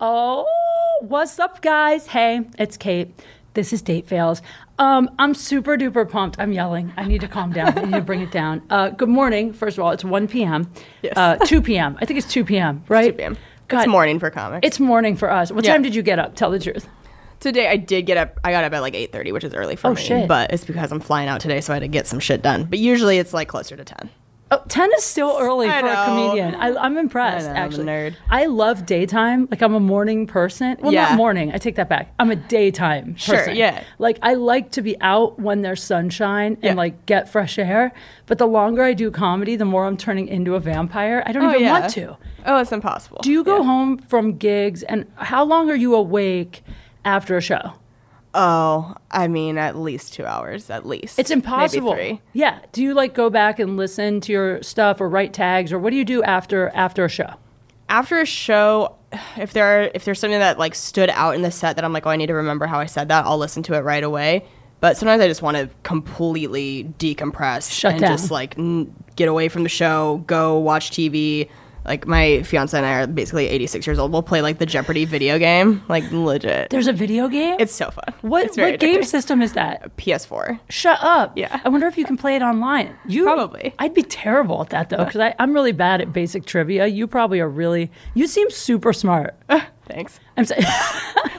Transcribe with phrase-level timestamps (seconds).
[0.00, 0.46] Oh,
[1.00, 2.06] what's up, guys?
[2.06, 3.12] Hey, it's Kate.
[3.54, 4.42] This is Date Fails.
[4.78, 6.38] Um, I'm super duper pumped.
[6.38, 6.92] I'm yelling.
[6.96, 7.76] I need to calm down.
[7.76, 8.62] I need to bring it down.
[8.70, 9.52] Uh, good morning.
[9.52, 10.70] First of all, it's 1 p.m.
[11.02, 11.14] Yes.
[11.16, 11.98] Uh, 2 p.m.
[12.00, 12.84] I think it's 2 p.m.
[12.88, 13.10] Right?
[13.10, 13.36] 2 p.m.
[13.66, 14.64] God, It's morning for comics.
[14.64, 15.50] It's morning for us.
[15.50, 15.72] What Yeah.
[15.72, 16.36] time did you get up?
[16.36, 16.86] Tell the truth.
[17.40, 18.38] today I did get up.
[18.44, 20.00] I got up at like 8:30, which is early for Oh, me.
[20.00, 20.28] shit.
[20.28, 22.64] But it's because I'm flying out today, so I had to get some shit done.
[22.64, 24.10] But usually it's like closer to 10.
[24.50, 26.54] Oh, 10 is still early I for a comedian.
[26.54, 28.14] I, I'm impressed, I know, I'm a nerd.
[28.30, 29.46] I love daytime.
[29.50, 30.76] Like, I'm a morning person.
[30.80, 31.08] Well, Yeah.
[31.10, 31.52] not morning.
[31.52, 32.14] I take that back.
[32.18, 33.56] I'm a daytime Sure, person.
[33.56, 33.82] yeah.
[33.98, 36.72] Like, I like to be out when there's sunshine and, Yeah.
[36.74, 37.92] like, get fresh air.
[38.24, 41.22] But the longer I do comedy, the more I'm turning into a vampire.
[41.26, 41.80] I don't Oh, even yeah.
[41.80, 42.16] want to.
[42.46, 43.18] Oh, it's impossible.
[43.22, 43.64] Do you go Yeah.
[43.64, 46.62] home from gigs, and how long are you awake
[47.04, 47.72] after a show?
[48.34, 51.18] Oh, I mean, at least two hours, at least.
[51.18, 51.94] It's impossible.
[51.94, 52.20] Maybe three.
[52.34, 52.58] Yeah.
[52.72, 55.90] Do you like go back and listen to your stuff or write tags or what
[55.90, 57.34] do you do after after a show?
[57.88, 58.96] After a show,
[59.36, 61.92] if there are, if there's something that like stood out in the set that I'm
[61.92, 64.04] like, oh, I need to remember how I said that, I'll listen to it right
[64.04, 64.44] away.
[64.80, 68.10] But sometimes I just want to completely decompress Shut and down.
[68.16, 71.48] just like n- get away from the show, go watch TV.
[71.88, 74.12] Like my fiance and I are basically 86 years old.
[74.12, 76.68] We'll play like the Jeopardy video game, like legit.
[76.68, 77.56] There's a video game?
[77.58, 78.14] It's so fun.
[78.20, 79.96] what what game system is that?
[79.96, 80.60] PS4.
[80.68, 81.32] Shut up.
[81.36, 81.60] Yeah.
[81.64, 82.94] I wonder if you can play it online.
[83.06, 83.74] You Probably.
[83.78, 86.86] I'd be terrible at that though because I'm really bad at basic trivia.
[86.86, 87.90] You probably are really.
[88.14, 89.34] You seem super smart.
[89.48, 90.20] Uh, Thanks.
[90.36, 90.60] I'm sorry.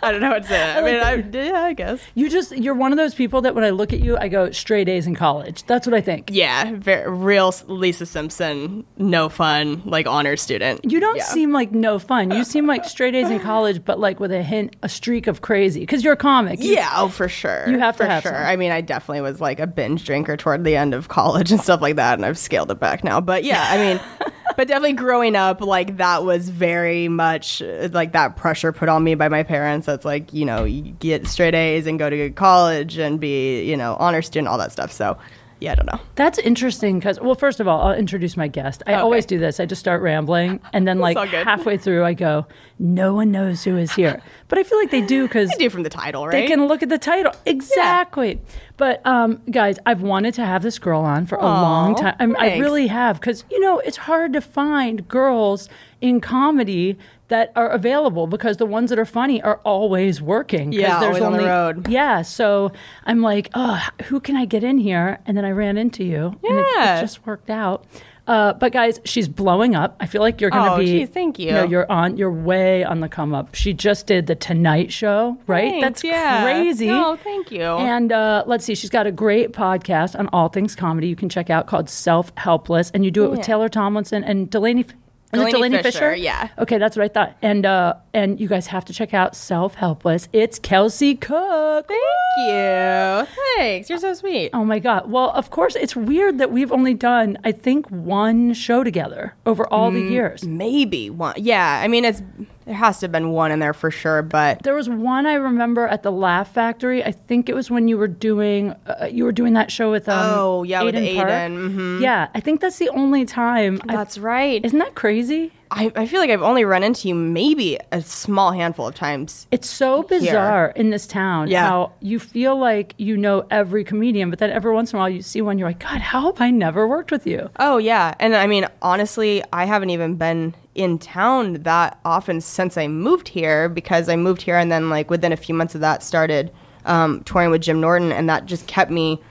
[0.02, 0.72] I don't know what to say.
[0.78, 2.02] I mean, I, yeah, I guess.
[2.16, 4.50] you just you're one of those people that when I look at you, I go
[4.52, 5.64] straight A's in college.
[5.66, 6.30] That's what I think.
[6.32, 10.90] Yeah, very, real Lisa Simpson, no fun, like honor student.
[10.90, 11.24] You don't Yeah.
[11.26, 12.32] seem like no fun.
[12.32, 15.42] You seem like straight A's in college, but like with a hint, a streak of
[15.42, 15.82] crazy.
[15.82, 16.62] Because you're a comic.
[16.64, 17.70] You- Yeah, oh for sure.
[17.70, 18.32] You have to for have sure.
[18.32, 18.42] some.
[18.42, 21.60] I mean, I definitely was like a binge drinker toward the end of college and
[21.62, 23.20] stuff like that, and I've scaled it back now.
[23.22, 24.29] But yeah, I mean,
[24.60, 29.16] but definitely growing up, like that was very much like that pressure put on me
[29.16, 29.86] by my parents.
[29.86, 33.78] That's like you know, you get straight A's and go to college and be you
[33.78, 34.92] know honor student, all that stuff.
[34.92, 35.18] So
[35.60, 36.00] yeah, I don't know.
[36.16, 38.82] That's interesting because, well, first of all, I'll introduce my guest.
[38.88, 39.02] I Okay.
[39.02, 39.60] always do this.
[39.60, 42.46] I just start rambling, and then, like, halfway through, I go,
[42.80, 44.22] No one knows who is here.
[44.48, 46.32] But I feel like they do because I do from the title, right?
[46.32, 47.34] they can look at the title.
[47.46, 48.42] Exactly.
[48.78, 52.36] But, um, guys, I've wanted to have this girl on for a long time.
[52.40, 55.68] I, I really have because, you know, it's hard to find girls
[56.02, 56.98] in comedy
[57.30, 60.72] that are available because the ones that are funny are always working.
[60.72, 61.88] Yeah, always on the road.
[61.88, 62.72] Yeah, so
[63.06, 65.20] I'm like, oh, who can I get in here?
[65.26, 67.86] And then I ran into you, and it, it just worked out.
[68.28, 69.96] Uh, but guys, she's blowing up.
[70.00, 70.86] I feel like you're gonna Oh, be.
[70.86, 71.52] geez, thank you.
[71.52, 72.16] know, you're on.
[72.16, 73.56] You're way on the come up.
[73.56, 75.72] She just did the Tonight Show, right?
[75.82, 76.44] Thanks, That's yeah.
[76.44, 76.92] crazy.
[76.92, 77.64] Oh, thank you.
[77.64, 81.08] And uh, let's see, she's got a great podcast on all things comedy.
[81.08, 84.48] You can check out called Self Helpless, and you do it with Taylor Tomlinson and
[84.48, 84.86] Delaney.
[85.32, 85.92] Is it Delaney Delaney Fisher?
[85.92, 86.50] Fisher, yeah.
[86.58, 87.38] Okay, that's what I thought.
[87.42, 90.28] And uh, and you guys have to check out Self Helpless.
[90.34, 91.88] It's Kelsey Cook.
[91.88, 92.02] Thank
[92.48, 93.28] you.
[93.58, 93.90] Thanks.
[93.90, 94.50] You're so sweet.
[94.54, 95.12] Oh my God.
[95.12, 99.68] Well, of course, it's weird that we've only done, I think, one show together over
[99.72, 100.46] all the years.
[100.46, 101.36] Maybe one.
[101.38, 102.24] Yeah, I mean, it's
[102.70, 105.34] there has to have been one in there for sure, but There was one I
[105.34, 107.04] remember at the Laugh Factory.
[107.04, 110.08] I think it was when you were doing uh, you were doing that show with
[110.08, 111.04] um, Oh, yeah, with Park.
[111.30, 112.00] Aiden, mhm.
[112.00, 113.82] Yeah, I think that's the only time.
[113.86, 114.64] That's right.
[114.64, 115.52] isn't that crazy?
[115.72, 119.46] I, I feel like I've only run into you maybe a small handful of times.
[119.52, 121.62] It's so bizarre in this town Yeah.
[121.68, 125.10] how you feel like you know every comedian, but then every once in a while
[125.10, 127.50] you see one, you're like, God, how have I never worked with you?
[127.60, 132.76] Oh yeah, and I mean honestly, I haven't even been in town that often since
[132.78, 135.82] I moved here because I moved here and then like within a few months of
[135.82, 136.52] that started
[136.86, 139.22] um, touring with Jim Norton, and that just kept me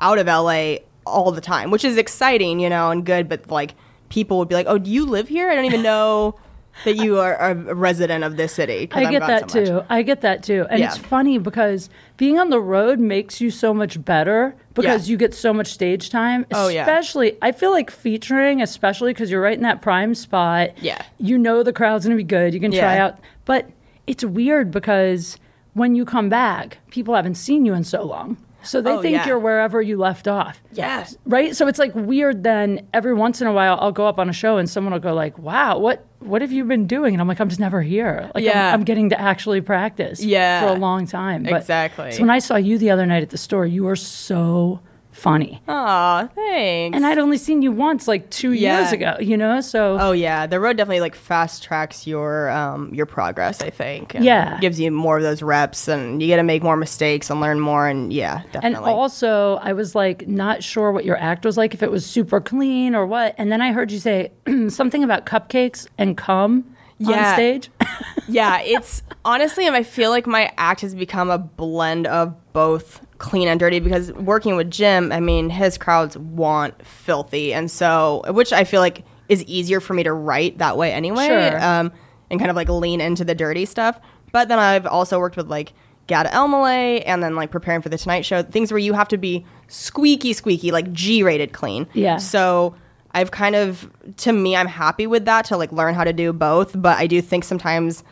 [0.00, 0.76] out of LA
[1.06, 3.28] all the time, which is exciting, you know, and good.
[3.28, 3.74] But like
[4.08, 5.50] people would be like, "Oh, do you live here?
[5.50, 6.38] I don't even know."
[6.84, 8.88] That you are a resident of this city.
[8.92, 9.82] I get that so too.
[9.90, 10.64] I get that too.
[10.70, 15.10] And it's funny because being on the road makes you so much better because Yeah.
[15.10, 16.46] you get so much stage time.
[16.52, 16.82] Oh, yeah.
[16.82, 20.70] Especially, I feel like featuring, especially because you're right in that prime spot.
[20.80, 21.02] Yeah.
[21.18, 22.54] You know the crowd's going to be good.
[22.54, 23.18] You can try out.
[23.44, 23.68] But
[24.06, 25.36] it's weird because
[25.74, 28.36] when you come back, people haven't seen you in so long.
[28.68, 29.26] So they Oh, think yeah.
[29.26, 30.62] you're wherever you left off.
[30.72, 31.16] Yes.
[31.26, 31.56] Right?
[31.56, 34.32] So it's like weird then every once in a while I'll go up on a
[34.32, 37.14] show and someone will go like, Wow, what what have you been doing?
[37.14, 38.30] And I'm like, I'm just never here.
[38.34, 38.68] Like Yeah.
[38.68, 40.60] I'm, I'm getting to actually practice Yeah.
[40.62, 41.44] for a long time.
[41.44, 42.12] But- Exactly.
[42.12, 44.80] So when I saw you the other night at the store, you were so
[45.18, 45.60] funny.
[45.68, 46.96] Aw, thanks.
[46.96, 48.80] And I'd only seen you once like two Yeah.
[48.80, 49.60] years ago, you know?
[49.60, 53.60] So Oh yeah, the road definitely like fast tracks your um your progress.
[53.60, 54.14] I think.
[54.14, 54.58] and Yeah.
[54.60, 57.60] gives you more of those reps, and you get to make more mistakes and learn
[57.60, 57.86] more.
[57.88, 58.90] And yeah, definitely.
[58.90, 62.06] And also, I was like not sure what your act was like, if it was
[62.06, 63.34] super clean or what.
[63.38, 64.30] And then I heard you say
[64.68, 66.64] something about cupcakes and cum
[67.06, 67.70] on stage.
[68.28, 73.48] yeah, it's honestly, I feel like my act has become a blend of both clean
[73.48, 77.52] and dirty because working with Jim, I mean, his crowds want filthy.
[77.52, 81.26] And so, which I feel like is easier for me to write that way anyway.
[81.26, 81.62] Sure.
[81.62, 81.92] Um,
[82.30, 84.00] and kind of like lean into the dirty stuff.
[84.32, 85.72] But then I've also worked with like
[86.06, 89.18] Gad Elmaleh and then like preparing for the Tonight Show, things where you have to
[89.18, 91.86] be squeaky, squeaky, like G rated clean.
[91.94, 92.18] Yeah.
[92.18, 92.74] So
[93.12, 96.32] I've kind of, to me, I'm happy with that to like learn how to do
[96.32, 96.80] both.
[96.80, 98.04] But I do think sometimes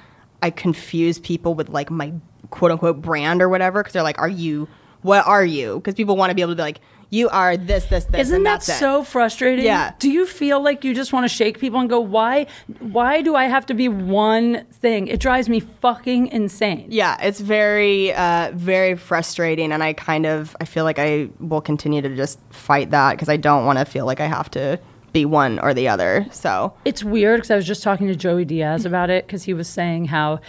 [0.43, 2.13] I confuse people with like my
[2.51, 4.69] quote unquote brand or whatever because they're like, are you,
[5.07, 5.77] what are you?
[5.77, 6.81] Because people want to be able to be like,
[7.11, 8.23] you are this, this, this.
[8.23, 8.79] Isn't that that's it.
[8.79, 9.65] so frustrating?
[9.65, 9.93] Yeah.
[10.01, 12.47] Do you feel like you just want to shake people and go, why?
[12.81, 15.07] Why do I have to be one thing?
[15.07, 16.87] It drives me fucking insane.
[16.91, 21.61] Yeah, it's very, uh, very frustrating, and I kind of, I feel like I will
[21.61, 24.81] continue to just fight that because I don't want to feel like I have to
[25.13, 26.27] be one or the other.
[26.33, 29.55] So It's weird because I was just talking to Joey Diaz about it because he
[29.55, 30.41] was saying how,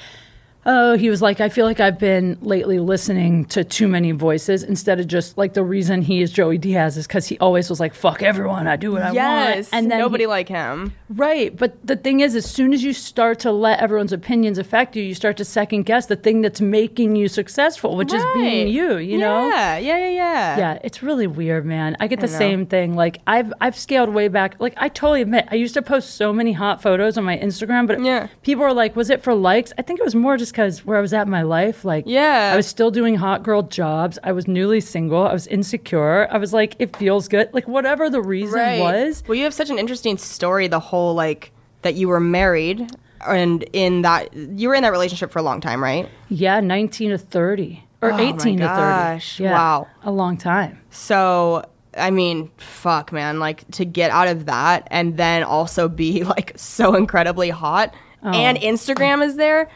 [0.70, 4.64] oh, he was like, I feel like I've been lately listening to too many voices
[4.64, 7.80] instead of just like the reason he is Joey Diaz is because he always was
[7.80, 9.16] like, fuck everyone, I do what I want.
[9.16, 10.94] yes, And then nobody he- like him.
[11.10, 14.96] Right, but the thing is, as soon as you start to let everyone's opinions affect
[14.98, 18.66] you, you start to second guess the thing that's making you successful, which is being
[18.66, 18.68] Right.
[18.68, 18.98] you.
[18.98, 19.48] You know?
[19.48, 20.58] Yeah, yeah, yeah, yeah.
[20.58, 21.96] Yeah, it's really weird, man.
[22.02, 22.38] I get the know.
[22.38, 22.94] same thing.
[22.96, 24.56] Like I've I've scaled way back.
[24.60, 27.88] Like I totally admit, I used to post so many hot photos on my Instagram,
[27.88, 28.28] but Yeah.
[28.42, 30.98] people are like, "Was it for likes?" I think it was more just because where
[30.98, 31.86] I was at in my life.
[31.86, 32.50] Like, Yeah.
[32.52, 34.18] I was still doing hot girl jobs.
[34.24, 35.22] I was newly single.
[35.28, 36.28] I was insecure.
[36.32, 37.54] I was like, it feels good.
[37.54, 39.24] Like whatever the reason was.
[39.28, 40.68] Well, you have such an interesting story.
[40.68, 41.52] The whole like
[41.84, 42.90] that you were married
[43.26, 46.10] and in that you were in that relationship for a long time, right?
[46.30, 49.44] Yeah, nineteen to thirty or Oh my eighteen to thirty.
[49.44, 49.88] Yeah, wow.
[50.04, 50.80] a long time.
[50.90, 56.24] So, I mean, fuck, man, like to get out of that and then also be
[56.36, 57.94] like so incredibly hot
[58.24, 58.32] Oh.
[58.32, 59.70] and Instagram is there.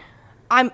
[0.51, 0.71] I'm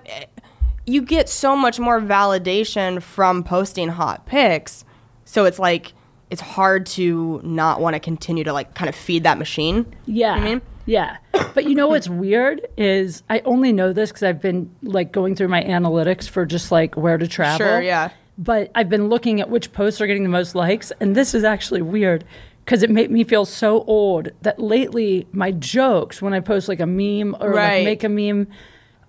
[0.86, 4.84] you get so much more validation from posting hot pics.
[5.24, 5.92] So it's like
[6.30, 9.86] it's hard to not want to continue to like kind of feed that machine.
[10.06, 10.32] Yeah.
[10.32, 10.62] I mean?
[10.84, 11.18] Yeah.
[11.54, 15.34] But you know what's weird is I only know this because I've been like going
[15.34, 17.58] through my analytics for just like where to travel.
[17.66, 18.10] Sure, yeah.
[18.38, 21.44] But I've been looking at which posts are getting the most likes, and this is
[21.44, 22.24] actually weird
[22.64, 26.80] because it made me feel so old that lately my jokes when I post like
[26.80, 27.78] a meme or Right.
[27.78, 28.46] like make a meme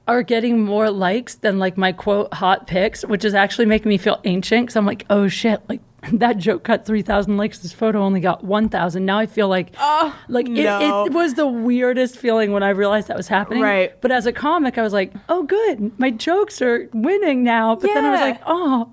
[0.09, 3.97] are getting more likes than like my quote hot pics, which is actually making me
[3.97, 5.81] feel ancient because I'm like, oh shit, like
[6.13, 7.59] that joke got 3,000 likes.
[7.59, 9.05] This photo only got 1,000.
[9.05, 11.05] Now I feel like, oh, like it, no.
[11.05, 13.61] it was the weirdest feeling when I realized that was happening.
[13.61, 13.99] Right.
[14.01, 15.97] But as a comic, I was like, oh, good.
[15.99, 17.75] My jokes are winning now.
[17.75, 18.91] But then I was like, oh,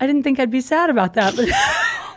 [0.00, 1.34] I didn't think I'd be sad about that.
[1.34, 1.48] But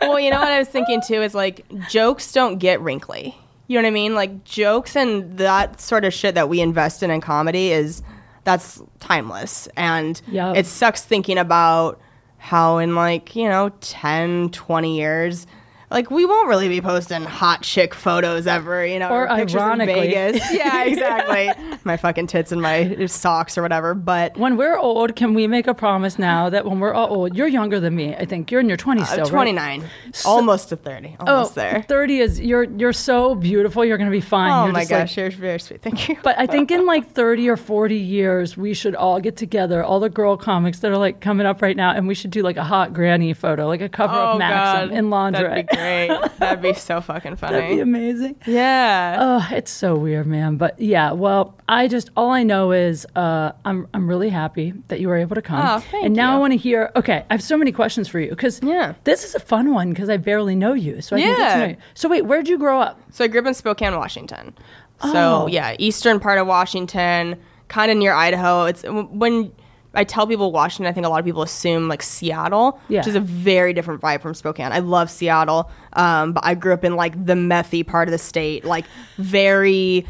[0.02, 3.34] well, you know what I was thinking too is like jokes don't get wrinkly.
[3.66, 4.14] You know what I mean?
[4.14, 8.02] Like jokes and that sort of shit that we invest in in comedy is
[8.44, 9.68] that's timeless.
[9.76, 10.56] And Yup.
[10.56, 12.00] it sucks thinking about
[12.38, 15.46] how in like, you know, 10, 20 years
[15.92, 19.60] like we won't really be posting hot chick photos ever, you know, Or pictures in
[19.60, 20.08] ironically.
[20.14, 20.42] Vegas.
[20.52, 21.50] Yeah, exactly.
[21.84, 23.94] my fucking tits and my socks or whatever.
[23.94, 27.36] But when we're old, can we make a promise now that when we're all old,
[27.36, 28.50] you're younger than me, I think.
[28.50, 29.30] You're in your 20s still, uh, right?
[29.30, 29.84] 29,
[30.24, 31.84] almost to 30, almost oh, there.
[31.88, 33.84] 30 is, you're, you're so beautiful.
[33.84, 34.50] You're going to be fine.
[34.50, 35.82] Oh You're my just like- gosh, you're very sweet.
[35.82, 36.16] Thank you.
[36.22, 40.00] But I think in like 30 or 40 years, we should all get together, all
[40.00, 42.56] the girl comics that are like coming up right now, and we should do like
[42.56, 45.64] a hot granny photo, like a cover of Maxim in lingerie.
[45.82, 46.38] That'd be great.
[46.38, 47.52] That'd be so fucking funny.
[47.60, 48.36] That'd be amazing.
[48.46, 49.16] yeah.
[49.18, 50.56] Oh, it's so weird, man.
[50.56, 55.00] But yeah, well, I just all I know is uh, I'm I'm really happy that
[55.00, 55.64] you were able to come.
[55.64, 56.36] Oh, thank and now you.
[56.36, 56.90] I want to hear.
[56.96, 58.94] Okay, I have so many questions for you because Yeah.
[59.04, 61.42] this is a fun one because I barely know you, so I can get to
[61.42, 61.58] Yeah.
[61.58, 61.76] know you.
[61.94, 63.00] So wait, where'd you grow up?
[63.10, 64.54] so I grew up in Spokane, Washington.
[65.00, 65.12] Oh.
[65.12, 67.36] So yeah, eastern part of Washington,
[67.68, 68.66] kind of near Idaho.
[68.66, 69.52] It's when
[69.94, 73.00] I tell people Washington, I think a lot of people assume like Seattle, Yeah.
[73.00, 74.72] which is a very different vibe from Spokane.
[74.72, 78.18] I love Seattle, um, but I grew up in like the methy part of the
[78.18, 78.84] state, like
[79.18, 80.06] very.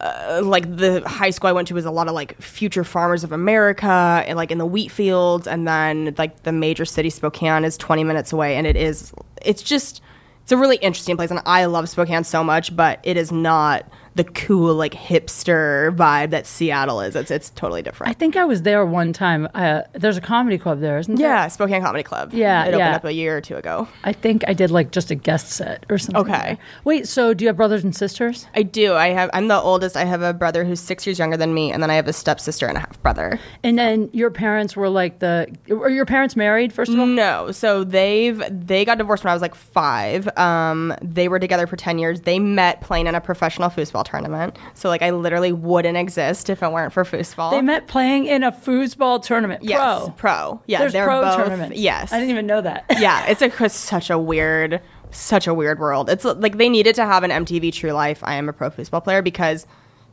[0.00, 3.22] Uh, like the high school I went to was a lot of like future farmers
[3.22, 7.62] of America and like in the wheat fields and then like the major city Spokane
[7.64, 9.12] is 20 minutes away and it is
[9.42, 10.00] it's just
[10.42, 13.86] it's a really interesting place and I love Spokane so much but it is not
[14.14, 18.10] the cool like hipster vibe that Seattle is it's it's totally different.
[18.10, 19.48] I think I was there one time.
[19.54, 21.26] Uh, there's a comedy club there, isn't there?
[21.26, 22.32] yeah, Spokane Comedy Club.
[22.34, 23.88] Yeah, it opened up a year or two ago.
[24.04, 26.20] I think I did like just a guest set or something.
[26.22, 26.42] Okay.
[26.42, 26.58] there.
[26.84, 28.46] Wait, so do you have brothers and sisters?
[28.54, 28.94] I do.
[28.94, 29.96] I have I'm the oldest.
[29.96, 32.12] I have a brother who's 6 years younger than me and then I have a
[32.12, 33.40] stepsister and a half brother.
[33.64, 35.46] And then your parents were like the.
[35.68, 37.06] Were your parents married first of all?
[37.06, 40.28] No, so they've they got divorced when I was like five.
[40.36, 42.22] Um, they were together for ten years.
[42.22, 44.58] They met playing in a professional foosball foosball tournament.
[44.74, 47.50] So like I literally wouldn't exist if it weren't for foosball.
[47.50, 49.62] They met playing in a foosball tournament.
[49.62, 50.10] yes, Pro.
[50.16, 50.62] pro.
[50.66, 51.36] Yeah, There's they're pro both.
[51.36, 51.78] tournaments.
[51.78, 52.84] Yes, I didn't even know that.
[52.98, 54.80] yeah, it's a it's such a weird,
[55.10, 56.10] such a weird world.
[56.10, 58.20] It's like they needed to have an MTV True Life.
[58.22, 59.66] I am a pro foosball player because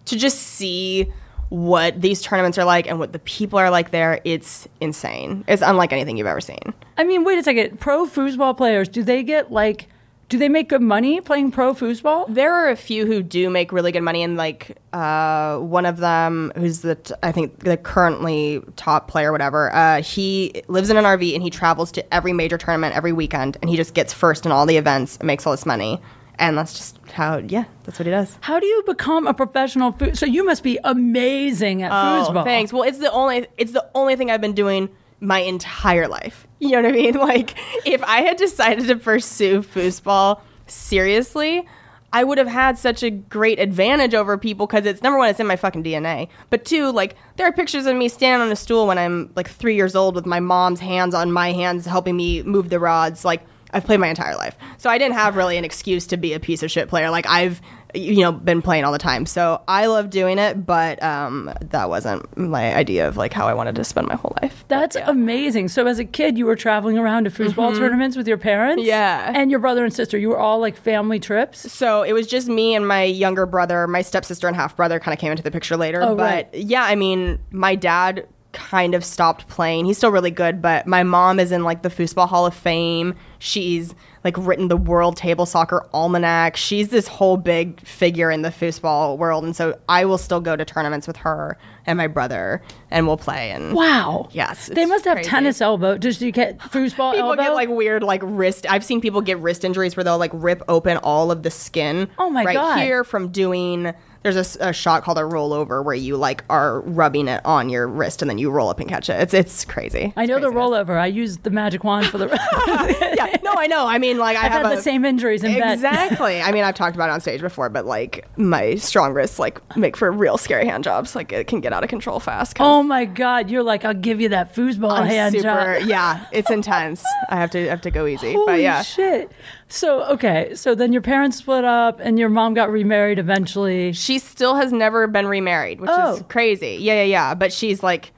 [0.06, 1.12] to just see
[1.50, 5.44] what these tournaments are like and what the people are like there, it's insane.
[5.48, 6.74] It's unlike anything you've ever seen.
[6.98, 7.80] I mean, wait a second.
[7.80, 9.88] Pro foosball players, do they get like,
[10.30, 12.26] do they make good money playing pro foosball?
[12.34, 15.98] There are a few who do make really good money, and like uh, one of
[15.98, 19.74] them, who's the t- I think the currently top player, whatever.
[19.74, 23.58] Uh, he lives in an RV and he travels to every major tournament every weekend,
[23.62, 26.00] and he just gets first in all the events and makes all this money.
[26.38, 28.38] And that's just how, yeah, that's what he does.
[28.40, 30.18] How do you become a professional food?
[30.18, 32.44] So you must be amazing at Oh, foosball.
[32.46, 32.72] thanks.
[32.72, 34.88] Well, it's the only it's the only thing I've been doing
[35.20, 36.48] my entire life.
[36.62, 37.14] You know what I mean?
[37.14, 37.56] Like
[37.88, 41.66] if I had decided to pursue foosball seriously,
[42.12, 45.40] I would have had such a great advantage over people because it's number one, it's
[45.40, 46.28] in my fucking DNA.
[46.50, 49.50] But two, like there are pictures of me standing on a stool when I'm like
[49.50, 53.24] three years old with my mom's hands on my hands helping me move the rods.
[53.24, 56.34] Like I've played my entire life, so I didn't have really an excuse to be
[56.34, 57.10] a piece of shit player.
[57.12, 57.62] Like I've
[57.94, 60.66] you know been playing all the time, so I love doing it.
[60.66, 64.36] But um, that wasn't my idea of like how I wanted to spend my whole
[64.42, 64.64] life.
[64.68, 65.70] That's amazing.
[65.70, 68.82] So as a kid, you were traveling around to foosball tournaments with your parents?
[68.82, 68.88] Mm-hmm.
[68.88, 69.32] Yeah.
[69.34, 70.18] And your brother and sister.
[70.18, 71.72] You were all like family trips?
[71.72, 75.14] So it was just me and my younger brother, my stepsister and half brother kind
[75.14, 76.02] of came into the picture later.
[76.02, 76.54] Oh, but right.
[76.54, 79.86] yeah, I mean, my dad kind of stopped playing.
[79.86, 83.14] He's still really good, but my mom is in like the Foosball Hall of Fame.
[83.38, 86.58] She's like written the World Table Soccer Almanac.
[86.58, 89.44] She's this whole big figure in the foosball world.
[89.46, 93.18] And so I will still go to tournaments with her and my brother and we'll
[93.18, 93.52] play.
[93.52, 94.28] And Wow.
[94.32, 95.30] Yes, They must have crazy.
[95.30, 95.98] tennis elbow.
[95.98, 97.12] Does you get foosball elbow.
[97.14, 97.44] People elbow?
[97.44, 98.66] get like weird like wrist.
[98.70, 102.10] I've seen people get wrist injuries where they'll like rip open all of the skin.
[102.18, 102.80] Oh my right God.
[102.80, 103.94] here from doing.
[104.24, 108.22] There's a shot called a rollover where you like are rubbing it on your wrist
[108.22, 109.20] and then you roll up and catch it.
[109.22, 110.14] It's it's crazy.
[110.18, 111.00] I know It's the rollover.
[111.00, 112.28] I use the magic wand for the.
[113.18, 113.88] yeah, no, I know.
[113.88, 115.74] I mean, like I I've have had a, the same injuries in bed.
[115.74, 116.42] Exactly.
[116.42, 119.60] I mean, I've talked about it on stage before, but like my strong wrists like
[119.78, 121.16] make for real scary hand jobs.
[121.16, 122.58] Like it can get out of control fast.
[122.60, 123.50] Oh my God!
[123.50, 125.44] You're like, I'll give you that foosball I'm hand super.
[125.80, 125.84] job.
[125.90, 127.04] Yeah, it's intense.
[127.30, 128.82] I have to have to go easy, Holy but yeah.
[128.84, 129.32] shit!
[129.68, 133.94] So okay, so then your parents split up, and your mom got remarried eventually.
[133.94, 136.16] She still has never been remarried, which Oh.
[136.16, 136.78] is crazy.
[136.80, 137.34] Yeah, yeah, yeah.
[137.36, 138.12] But she's like,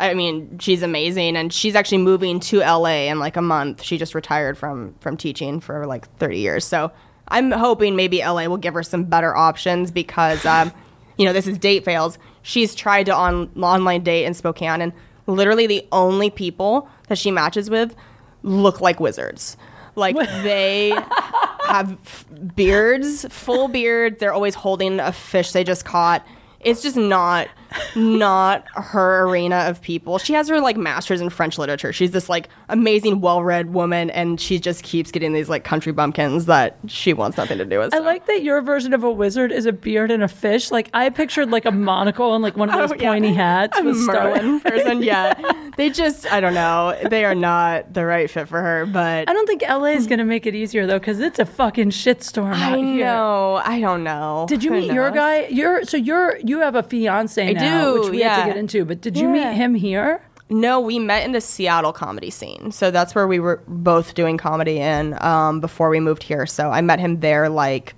[0.00, 3.82] I mean, she's amazing, and she's actually moving to LA in like a month.
[3.82, 6.92] She just retired from from teaching for like 30 years, so
[7.28, 10.72] I'm hoping maybe LA will give her some better options because, um,
[11.16, 12.18] you know, this is date fails.
[12.42, 14.92] She's tried to on online date in Spokane, and
[15.26, 17.94] literally the only people that she matches with
[18.42, 19.56] look like wizards.
[19.94, 20.90] Like they
[21.66, 22.24] have f-
[22.54, 24.20] beards, full beard.
[24.20, 26.24] They're always holding a fish they just caught.
[26.60, 27.48] It's just not
[27.96, 30.18] not her arena of people.
[30.18, 31.92] She has her like masters in French literature.
[31.92, 36.46] She's this like amazing, well-read woman, and she just keeps getting these like country bumpkins
[36.46, 37.94] that she wants nothing to do with.
[37.94, 40.70] I like that your version of a wizard is a beard and a fish.
[40.70, 43.08] Like I pictured like a monocle and like one of those Oh, yeah.
[43.10, 45.02] pointy hats a with Merlin person.
[45.02, 45.34] Yeah,
[45.76, 46.96] they just I don't know.
[47.10, 50.24] They are not the right fit for her, but I don't think LA is gonna
[50.24, 53.04] make it easier though, because it's a fucking shitstorm I out here.
[53.04, 53.60] know.
[53.64, 54.46] I don't know.
[54.48, 55.46] Did you Who meet your guy?
[55.48, 58.44] You're so you're you have a fiance now, do, which we have yeah.
[58.44, 58.84] to get into.
[58.84, 59.50] But did you Yeah.
[59.50, 60.22] meet him here?
[60.50, 62.72] No, we met in the Seattle comedy scene.
[62.72, 66.46] So that's where we were both doing comedy in um, before we moved here.
[66.46, 67.94] So I met him there like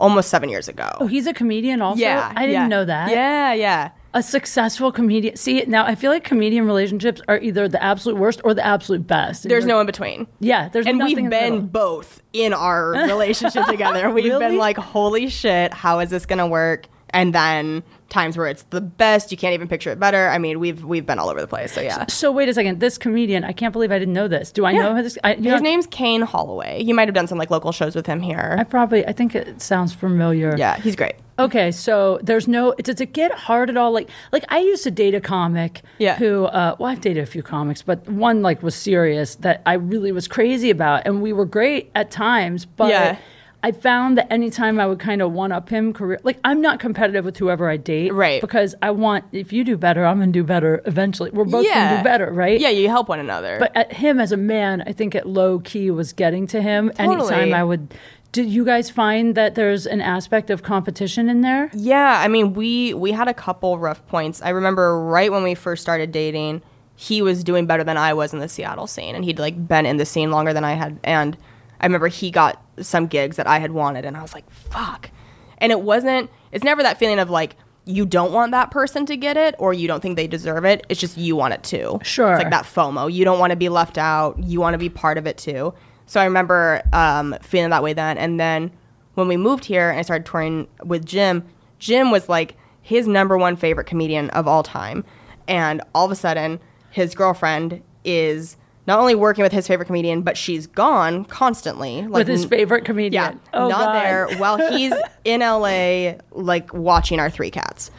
[0.00, 0.90] almost seven years ago.
[1.00, 2.00] Oh, he's a comedian also.
[2.00, 2.66] yeah, I didn't yeah.
[2.66, 3.10] know that.
[3.10, 3.90] Yeah, yeah.
[4.14, 5.36] a successful comedian.
[5.36, 9.06] See now, I feel like comedian relationships are either the absolute worst or the absolute
[9.06, 9.48] best.
[9.48, 10.26] There's no in between.
[10.40, 10.70] yeah.
[10.70, 14.10] There's And we've been both in our relationship together.
[14.10, 14.44] We've Really?
[14.44, 16.88] been like, holy shit, how is this gonna work?
[17.10, 20.28] And then times where it's the best, you can't even picture it better.
[20.28, 21.72] I mean, we've we've been all over the place.
[21.72, 22.06] So yeah.
[22.06, 22.78] So wait a second.
[22.80, 24.52] This comedian, I can't believe I didn't know this.
[24.52, 24.82] Do I Yeah.
[24.82, 25.18] know this?
[25.24, 26.82] I, His know, name's Kane Holloway.
[26.82, 28.54] You might have done some like local shows with him here.
[28.58, 29.04] I probably.
[29.06, 30.54] I think it sounds familiar.
[30.56, 31.14] yeah, he's great.
[31.38, 32.74] Okay, so there's no.
[32.74, 33.90] Does it get hard at all?
[33.92, 35.82] Like, like I used to date a comic.
[35.98, 36.16] Yeah.
[36.16, 36.44] Who?
[36.44, 40.12] Uh, well, I've dated a few comics, but one like was serious that I really
[40.12, 42.66] was crazy about, and we were great at times.
[42.66, 43.16] But Yeah.
[43.64, 46.80] I found that anytime I would kind of one up him career, like I'm not
[46.80, 48.40] competitive with whoever I date, Right.
[48.40, 51.30] Because I want if you do better, I'm gonna do better eventually.
[51.30, 52.58] We're both gonna do better, right?
[52.58, 53.58] Yeah, you help one another.
[53.58, 56.90] But at him as a man, I think it low key was getting to him.
[56.98, 57.52] Anytime Totally.
[57.52, 57.94] I would.
[58.32, 61.70] Did you guys find that there's an aspect of competition in there?
[61.74, 64.40] Yeah, I mean, we we had a couple rough points.
[64.42, 66.62] I remember right when we first started dating,
[66.96, 69.86] he was doing better than I was in the Seattle scene, and he'd like been
[69.86, 70.98] in the scene longer than I had.
[71.04, 71.36] And
[71.82, 75.10] I remember he got some gigs that I had wanted, and I was like, "Fuck."
[75.58, 79.16] And it wasn't, it's never that feeling of like, you don't want that person to
[79.16, 80.84] get it or you don't think they deserve it.
[80.88, 82.00] It's just you want it too.
[82.02, 82.32] Sure.
[82.32, 83.12] It's like that FOMO.
[83.12, 84.42] You don't want to be left out.
[84.42, 85.72] You want to be part of it too.
[86.06, 88.18] So I remember um, feeling that way then.
[88.18, 88.72] And then
[89.14, 91.44] when we moved here and I started touring with Jim,
[91.78, 95.04] Jim was like his number one favorite comedian of all time.
[95.46, 96.60] And all of a sudden,
[96.90, 102.02] his girlfriend is not only working with his favorite comedian, but she's gone constantly.
[102.02, 103.12] Like with his favorite comedian.
[103.34, 103.94] yeah, Oh, not God.
[104.04, 104.92] there while he's
[105.24, 107.90] in LA, like watching our three cats.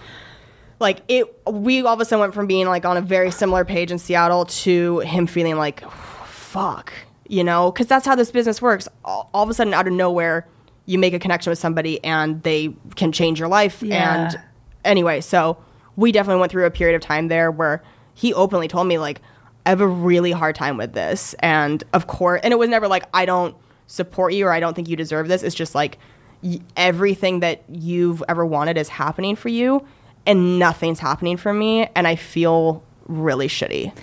[0.80, 3.64] Like it, we all of a sudden went from being like on a very similar
[3.64, 5.90] page in Seattle to him feeling like,
[6.26, 6.92] fuck,
[7.28, 8.90] you know, because that's how this business works.
[9.06, 10.46] All, all of a sudden, out of nowhere,
[10.86, 13.82] you make a connection with somebody and they can change your life.
[13.82, 14.26] Yeah.
[14.34, 14.40] And
[14.84, 15.58] anyway, so
[15.96, 17.82] we definitely went through a period of time there where
[18.14, 19.22] he openly told me like,
[19.66, 22.88] I have a really hard time with this, and of course, and it was never
[22.88, 23.56] like I don't
[23.88, 25.44] support you or I don't think you deserve this.
[25.44, 25.98] It's just like
[26.42, 29.86] y- everything that you've ever wanted is happening for you,
[30.26, 33.94] and nothing's happening for me, and I feel really shitty.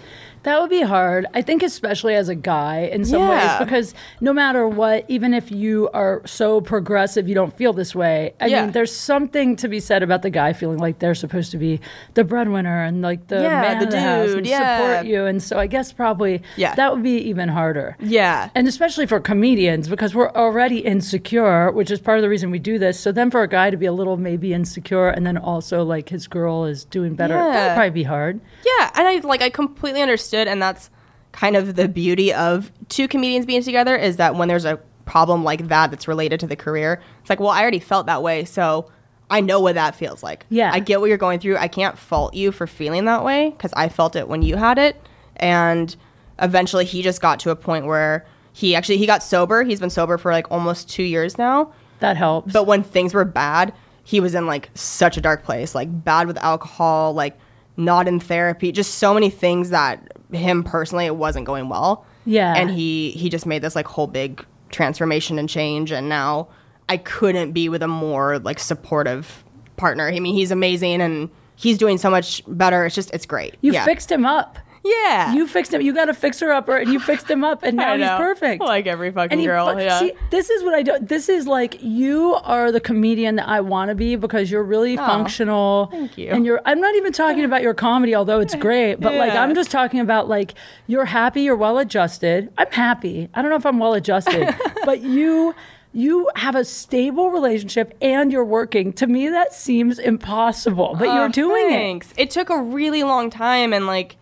[0.43, 1.27] That would be hard.
[1.35, 3.59] I think, especially as a guy, in some Yeah.
[3.59, 7.95] ways, because no matter what, even if you are so progressive, you don't feel this
[7.95, 8.33] way.
[8.41, 8.63] I Yeah.
[8.63, 11.81] mean, there's something to be said about the guy feeling like they're supposed to be
[12.15, 14.79] the breadwinner and like the Yeah, man the of the house dude, and yeah.
[14.79, 15.27] support you.
[15.27, 16.75] And so I guess probably Yeah.
[16.75, 17.97] that would be even harder.
[18.01, 22.51] Yeah, And especially for comedians, because we're already insecure, which is part of the reason
[22.51, 22.99] we do this.
[22.99, 26.09] So then for a guy to be a little maybe insecure and then also like
[26.09, 27.51] his girl is doing better, Yeah.
[27.53, 28.41] that'd probably be hard.
[28.65, 30.91] Yeah, and I like I completely understood, and that's
[31.33, 35.45] kind of the beauty of two comedians being together is that when there's a problem
[35.45, 38.45] like that that's related to the career, it's like, well, I already felt that way,
[38.45, 38.91] so
[39.31, 40.45] I know what that feels like.
[40.51, 40.71] Yeah.
[40.73, 41.57] I get what you're going through.
[41.57, 44.79] I can't fault you for feeling that way because I felt it when you had
[44.79, 45.01] it,
[45.37, 45.95] and
[46.41, 49.63] eventually he just got to a point where he actually he got sober.
[49.63, 51.73] He's been sober for like almost two years now.
[52.01, 52.53] That helps.
[52.53, 56.27] But when things were bad, he was in like such a dark place, like bad
[56.27, 57.39] with alcohol, like
[57.77, 62.05] not in therapy, just so many things that him personally it wasn't going well.
[62.27, 62.55] Yeah.
[62.55, 66.49] And he he just made this like whole big transformation and change and now
[66.89, 69.45] I couldn't be with a more like supportive
[69.77, 70.09] partner.
[70.09, 72.85] I mean, he's amazing and he's doing so much better.
[72.87, 73.57] It's just it's great.
[73.61, 73.85] you yeah.
[73.85, 74.59] fixed him up.
[74.85, 75.35] Yeah.
[75.35, 75.83] You fixed him.
[75.83, 78.63] You got a fixer upper, and you fixed him up, and now he's perfect.
[78.63, 79.79] Like every fucking he girl.
[79.81, 79.99] yeah.
[79.99, 80.97] See, this is what I do.
[81.01, 84.97] This is like you are the comedian that I want to be because you're really
[84.97, 85.87] functional.
[85.91, 86.29] thank you.
[86.31, 86.61] And you're.
[86.65, 88.97] I'm not even talking about your comedy, although it's great.
[89.01, 90.55] But like, I'm just talking about like
[90.87, 91.43] you're happy.
[91.43, 92.51] You're well adjusted.
[92.57, 93.29] I'm happy.
[93.35, 95.55] I don't know if I'm well adjusted, but you.
[95.93, 98.93] You have a stable relationship and you're working.
[98.93, 101.71] To me, that seems impossible, but you're Oh, doing it.
[101.71, 102.15] thanks.
[102.17, 104.17] It took a really long time, and like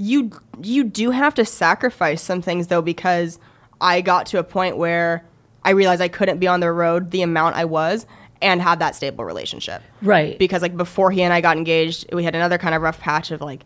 [0.00, 0.30] you,
[0.62, 3.38] you do have to sacrifice some things though, because
[3.80, 5.24] I got to a point where
[5.64, 8.06] I realized I couldn't be on the road the amount I was
[8.42, 9.82] and have that stable relationship.
[10.02, 10.38] Right.
[10.38, 13.30] Because like before he and I got engaged, we had another kind of rough patch
[13.30, 13.64] of like.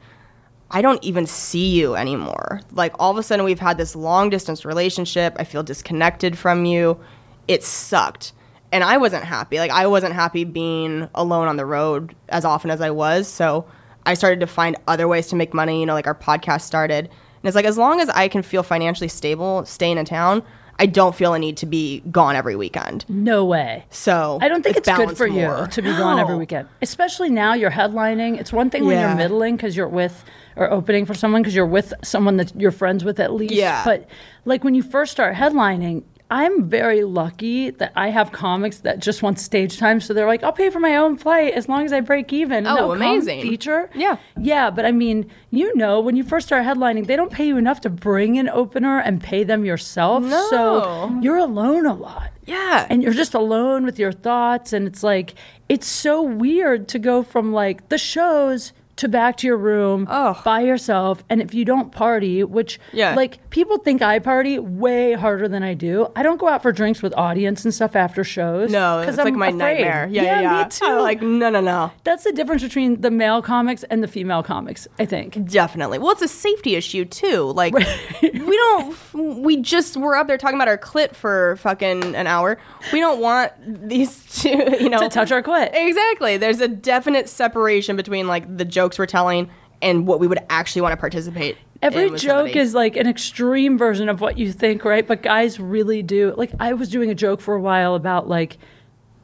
[0.70, 2.60] I don't even see you anymore.
[2.72, 5.36] Like all of a sudden we've had this long distance relationship.
[5.38, 6.98] I feel disconnected from you.
[7.46, 8.32] It sucked.
[8.72, 9.58] And I wasn't happy.
[9.58, 13.28] Like I wasn't happy being alone on the road as often as I was.
[13.28, 13.66] So
[14.06, 17.06] I started to find other ways to make money, you know, like our podcast started.
[17.06, 20.42] And it's like as long as I can feel financially stable staying in town,
[20.78, 23.04] I don't feel a need to be gone every weekend.
[23.08, 23.84] no way.
[23.90, 25.60] So I don't think it's, good for more.
[25.60, 28.40] you to be gone every weekend, especially now you're headlining.
[28.40, 29.08] It's one thing when Yeah.
[29.10, 30.24] you're middling because you're with
[30.56, 33.54] or opening for someone because you're with someone that you're friends with at least.
[33.54, 33.84] Yeah.
[33.84, 34.08] But
[34.44, 39.22] like when you first start headlining, I'm very lucky that I have comics that just
[39.22, 41.92] want stage time, so they're like, "I'll pay for my own flight as long as
[41.92, 43.42] I break even." And Oh, amazing.
[43.42, 43.90] Feature.
[43.94, 44.16] Yeah.
[44.40, 47.56] Yeah, but I mean, you know, when you first start headlining, they don't pay you
[47.58, 50.24] enough to bring an opener and pay them yourself.
[50.50, 52.86] So you're alone a lot Yeah.
[52.88, 55.34] and you're just alone with your thoughts and it's like
[55.68, 60.36] it's so weird to go from like the shows to back to your room Ugh.
[60.44, 63.14] by yourself and if you don't party which Yeah.
[63.14, 66.72] like people think i party way harder than i do i don't go out for
[66.72, 69.58] drinks with audience and stuff after shows no, it's like my afraid.
[69.58, 70.08] nightmare.
[70.10, 70.62] Yeah, yeah, yeah.
[70.64, 71.90] me too I'm like, no, no, no.
[72.04, 75.98] that's the difference between the male comics and the female comics i think Definitely.
[75.98, 77.52] Well, it's a safety issue too.
[77.52, 77.74] Like
[78.22, 78.96] we don't.
[79.42, 82.58] We just we're up there talking about our clit for fucking an hour.
[82.92, 83.52] We don't want
[83.88, 84.48] these two.
[84.80, 86.36] You know, to touch our clit Exactly.
[86.36, 89.48] There's a definite separation between like the jokes we're telling
[89.82, 91.56] and what we would actually want to participate.
[91.82, 92.58] Every joke somebody.
[92.58, 95.06] is like an extreme version of what you think, right?
[95.06, 96.32] But guys really do.
[96.36, 98.56] Like I was doing a joke for a while about like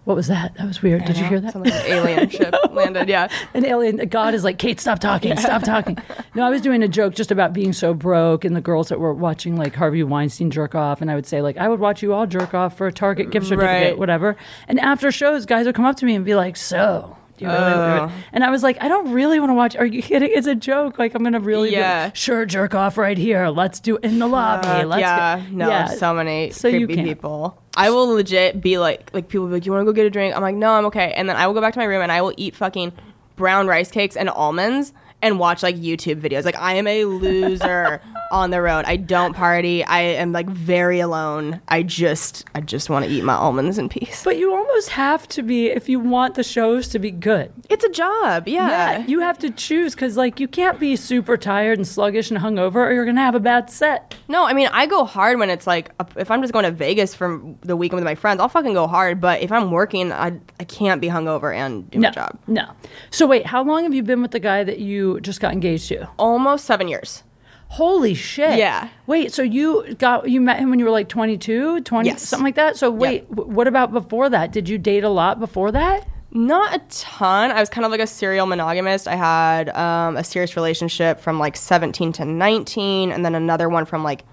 [0.05, 0.55] What was that?
[0.57, 1.05] That was weird.
[1.07, 1.53] Did you hear that?
[1.53, 3.09] Something like an alien ship landed.
[3.09, 3.29] Yeah.
[3.55, 5.96] An alien, God is like, Kate, stop talking, stop talking.
[6.35, 9.01] No, I was doing a joke just about being so broke and the girls that
[9.01, 11.01] were watching like Harvey Weinstein jerk off.
[11.01, 13.31] And I would say, like, I would watch you all jerk off for a Target
[13.31, 13.99] gift certificate, Right.
[13.99, 14.37] whatever.
[14.68, 17.16] And after shows, guys would come up to me and be like, so.
[17.40, 18.11] Do you really, Oh.
[18.33, 19.74] and I was like, I don't really want to watch.
[19.76, 20.31] Are you kidding?
[20.33, 20.98] It's a joke.
[20.98, 22.11] Like I'm gonna really, like, Yeah.
[22.12, 23.48] sure, jerk off right here.
[23.48, 24.68] Let's do it in the lobby.
[24.68, 25.57] Uh, Let's yeah, go.
[25.57, 25.87] no, Yeah.
[25.87, 27.57] so many So creepy people.
[27.76, 30.11] I will legit be like, like people be like, "You want to go get a
[30.11, 32.03] drink?" I'm like, "No, I'm okay." And then I will go back to my room
[32.03, 32.92] and I will eat fucking
[33.37, 36.44] brown rice cakes and almonds and watch like YouTube videos.
[36.44, 38.00] Like I am a loser
[38.33, 38.85] on the road.
[38.87, 39.85] I don't party.
[39.85, 41.61] I am like very alone.
[41.68, 44.22] I just, I just want to eat my almonds in peace.
[44.24, 47.52] But you almost have to be if you want the shows to be good.
[47.68, 48.68] It's a job, yeah.
[48.98, 52.38] Yeah, you have to choose because like you can't be super tired and sluggish and
[52.40, 54.14] hungover, or you're gonna have a bad set.
[54.28, 57.14] No, I mean I go hard when it's like if I'm just going to Vegas
[57.14, 59.20] for the weekend with my friends, I'll fucking go hard.
[59.20, 62.38] But if I'm working, I I can't be hungover and do No, my job.
[62.46, 62.70] no.
[63.11, 65.88] So wait, how long have you been with the guy that you just got engaged
[65.88, 66.09] to?
[66.18, 67.25] Almost seven years.
[67.68, 68.59] Holy shit!
[68.59, 68.88] Yeah.
[69.07, 72.23] Wait, so you got you met him when you were like 22, 20, Yes.
[72.29, 72.77] something like that.
[72.77, 74.51] So wait, w- what about before that?
[74.53, 76.07] Did you date a lot before that?
[76.33, 77.51] Not a ton.
[77.53, 79.07] I was kind of like a serial monogamist.
[79.09, 83.85] I had um, a serious relationship from like 17 to 19, and then another one
[83.85, 84.25] from like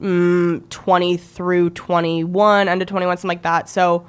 [0.00, 3.68] mm, 20 through 21, under 21, something like that.
[3.68, 4.06] So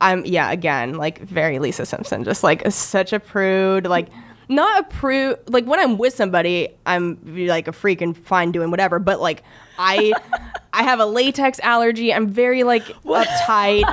[0.00, 3.86] I'm, yeah, again, like very Lisa Simpson, just like such a prude.
[3.86, 4.08] Like,
[4.50, 5.38] not a prude.
[5.46, 9.42] Like, when I'm with somebody, I'm like a freak and fine doing whatever, but like,
[9.78, 10.12] I.
[10.80, 12.10] I have a latex allergy.
[12.10, 13.84] I'm very like uptight.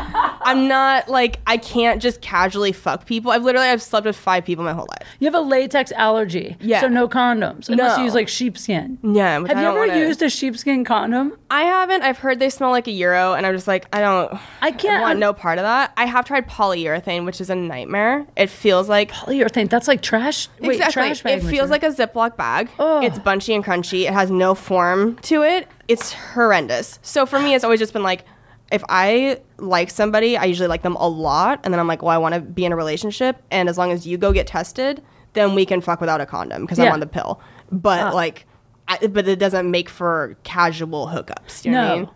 [0.42, 3.30] I'm not like I can't just casually fuck people.
[3.32, 5.06] I've literally I've slept with five people my whole life.
[5.20, 6.80] You have a latex allergy, Yeah.
[6.80, 7.98] So no condoms unless No.
[7.98, 9.00] you use like sheepskin.
[9.04, 11.34] Yeah, Have I you don't ever wanna- used a sheepskin condom?
[11.52, 12.04] I haven't.
[12.04, 14.34] I've heard they smell like a euro, and I'm just like I don't.
[14.62, 15.92] I can't- I want no part of that.
[15.98, 18.26] I have tried polyurethane, which is a nightmare.
[18.38, 19.70] It feels like Polyurethane.
[19.70, 20.48] That's like trash.
[20.62, 20.94] Wait, exactly.
[20.94, 21.70] trash bag it feels material.
[21.70, 22.70] like a Ziploc bag.
[22.80, 23.04] Ugh.
[23.04, 24.08] It's bunchy and crunchy.
[24.08, 25.68] It has no form to it.
[25.88, 27.00] It's horrendous.
[27.02, 28.26] So for me, it's always just been like,
[28.72, 32.12] if I like somebody, I usually like them a lot, and then I'm like, well,
[32.14, 35.02] I want to be in a relationship, and as long as you go get tested,
[35.34, 36.94] then we can fuck without a condom because I'm Yeah.
[36.94, 37.40] on the pill.
[37.72, 38.12] But Ah.
[38.12, 38.46] like,
[38.90, 41.64] I, but it doesn't make for casual hookups.
[41.64, 42.10] You know what I mean?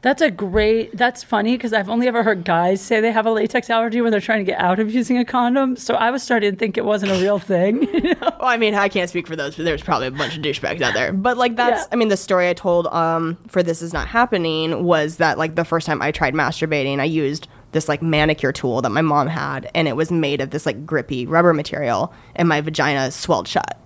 [0.00, 0.96] That's a great.
[0.96, 4.12] That's funny because I've only ever heard guys say they have a latex allergy when
[4.12, 5.74] they're trying to get out of using a condom.
[5.76, 7.88] So I was starting to think it wasn't a real thing.
[8.38, 10.80] Well, I mean, I can't speak for those, but there's probably a bunch of douchebags
[10.80, 11.12] out there.
[11.12, 11.88] But like that's, Yeah.
[11.90, 15.56] I mean, the story I told um, for this is not happening was that like
[15.56, 19.26] the first time I tried masturbating, I used this like manicure tool that my mom
[19.26, 23.48] had, and it was made of this like grippy rubber material, and my vagina swelled
[23.48, 23.76] shut,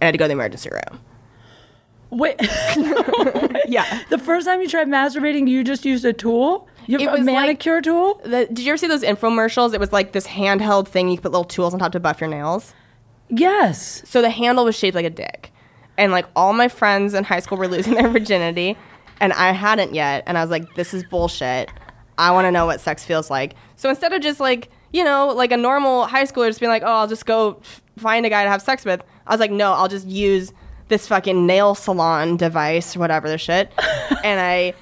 [0.00, 1.00] and I had to go to the emergency room.
[2.10, 2.36] Wait,
[3.70, 4.02] Yeah.
[4.10, 6.68] the first time you tried masturbating, you just used a tool.
[6.86, 8.20] You It have a was like- manicure tool.
[8.24, 9.74] The, did you ever see those infomercials?
[9.74, 12.20] It was like this handheld thing you could put little tools on top to buff
[12.20, 12.74] your nails.
[13.28, 14.02] Yes.
[14.04, 15.52] So the handle was shaped like a dick.
[15.98, 18.76] And like all my friends in high school were losing their virginity
[19.20, 20.24] and I hadn't yet.
[20.26, 21.70] And I was like, this is bullshit.
[22.18, 23.54] I want to know what sex feels like.
[23.76, 26.82] So instead of just like, you know, like a normal high schooler just being like,
[26.82, 27.60] oh, I'll just go
[27.98, 30.52] find a guy to have sex with, I was like, no, I'll just use
[30.88, 33.72] this fucking nail salon device, whatever the shit.
[34.24, 34.74] and I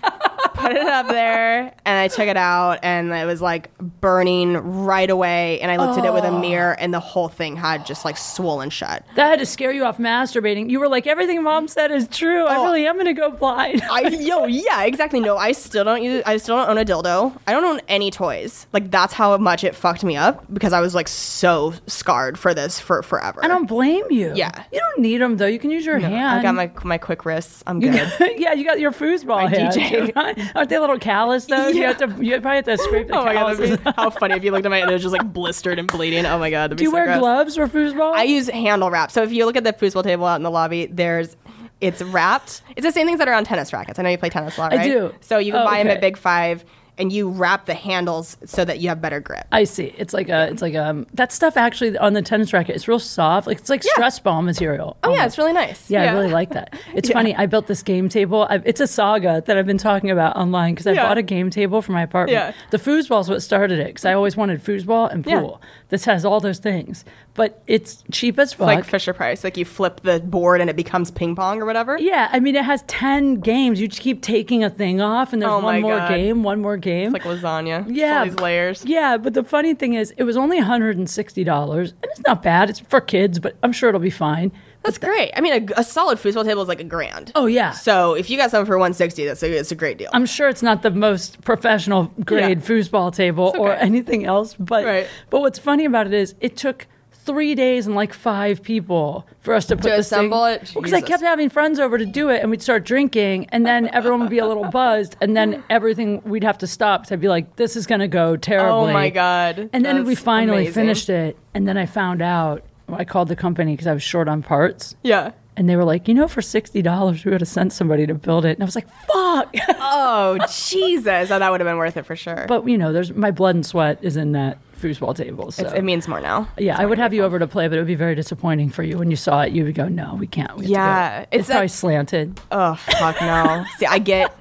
[0.64, 5.10] put it up there and I took it out and it was like burning right
[5.10, 5.60] away.
[5.60, 6.38] And I looked at it with a oh.
[6.40, 9.04] mirror and the whole thing had just like swollen shut.
[9.16, 10.70] That had to scare you off masturbating.
[10.70, 12.44] You were like, everything mom said is true.
[12.46, 12.64] I Oh.
[12.64, 13.82] really am going to go blind.
[13.90, 17.36] I yo yeah exactly no I still don't use I still don't own a dildo
[17.46, 20.80] I don't own any toys like that's how much it fucked me up because I
[20.80, 24.32] was like so scarred for this for forever I don't blame you.
[24.34, 24.64] Yeah.
[24.72, 25.46] You don't need them though.
[25.46, 26.14] You can use your hand.
[26.14, 27.94] I got my my quick wrists I'm good
[28.38, 29.76] yeah, you got your foosball My hands.
[29.76, 30.52] DJ.
[30.54, 31.68] Aren't they a little callous though?
[31.68, 32.06] You have to.
[32.24, 34.64] You probably have to scrape the oh my god be, how funny if you looked
[34.66, 36.90] at my and it was just like blistered and bleeding oh my god Do you
[36.90, 37.18] so wear gross.
[37.18, 38.12] gloves for foosball?
[38.14, 40.50] I use handle wrap so if you look at the foosball table out in the
[40.50, 41.36] lobby there's
[41.80, 44.30] it's wrapped it's the same things that are on tennis rackets I know you play
[44.30, 44.80] tennis a lot right?
[44.80, 45.14] I do.
[45.20, 46.64] so you can Oh, buy them at Big Five
[46.96, 49.92] and you wrap the handles so that you have better grip I see.
[49.98, 50.48] It's like a.
[50.48, 51.06] It's like um.
[51.14, 52.76] That stuff actually on the tennis racket.
[52.76, 53.46] It's real soft.
[53.46, 54.96] Like it's like stress ball material.
[55.04, 56.74] oh yeah it's really nice Yeah, I really like that.
[56.94, 57.34] It's funny.
[57.34, 58.46] I built this game table.
[58.48, 61.02] i it's a saga that I've been talking about online because I Yeah.
[61.08, 62.32] bought a game table for my apartment.
[62.34, 62.52] Yeah.
[62.70, 65.40] The foosball is what started it because I always wanted foosball and Yeah.
[65.40, 65.60] pool.
[65.94, 67.04] This has all those things,
[67.34, 68.66] but it's cheap as fuck.
[68.66, 69.44] like Fisher Price.
[69.44, 71.96] Like you flip the board and it becomes ping pong or whatever.
[71.98, 73.80] yeah, I mean, it has 10 games.
[73.80, 76.08] You just keep taking a thing off, and there's Oh one more God.
[76.08, 77.14] game, one more game.
[77.14, 77.86] It's like lasagna.
[77.88, 78.24] Yeah.
[78.24, 78.84] These layers.
[78.84, 82.70] Yeah, but the funny thing is, it was only $160, and it's not bad.
[82.70, 84.50] It's for kids, but I'm sure it'll be fine.
[84.84, 85.32] That's great.
[85.36, 87.32] I mean, a, a solid foosball table is like a grand.
[87.34, 87.70] Oh yeah.
[87.72, 90.10] So if you got something for 160, that's a, it's a great deal.
[90.12, 92.66] I'm sure it's not the most professional grade Yeah.
[92.66, 95.06] foosball table It's or anything else, but Right.
[95.30, 99.54] but what's funny about it is it took three days and like five people for
[99.54, 100.72] us to put this assemble thing, it?
[100.74, 103.88] Because I kept having friends over to do it, and we'd start drinking, and then
[103.94, 107.06] everyone would be a little buzzed, and then everything we'd have to stop.
[107.06, 109.70] So I'd be like, "This is gonna go terribly." oh my god.
[109.72, 110.74] And then we finally amazing.
[110.74, 112.62] finished it, and then I found out.
[112.92, 114.94] I called the company because I was short on parts.
[115.02, 115.32] Yeah.
[115.56, 118.14] And they were like, you know, for sixty dollars, we would have sent somebody to
[118.14, 118.50] build it.
[118.56, 119.54] And I was like, fuck.
[119.96, 122.46] Oh Jesus, oh, that would have been worth it for sure.
[122.48, 125.50] but you know, there's my blood and sweat is in that foosball table.
[125.52, 126.48] So It's, it means more now.
[126.58, 128.82] yeah, I would have you over to play, but it would be very disappointing for
[128.82, 129.52] you when you saw it.
[129.52, 130.56] You would go, no, we can't.
[130.56, 132.40] We Yeah, go." it's it's, probably slanted.
[132.50, 133.64] Oh fuck no.
[133.78, 134.36] See, I get.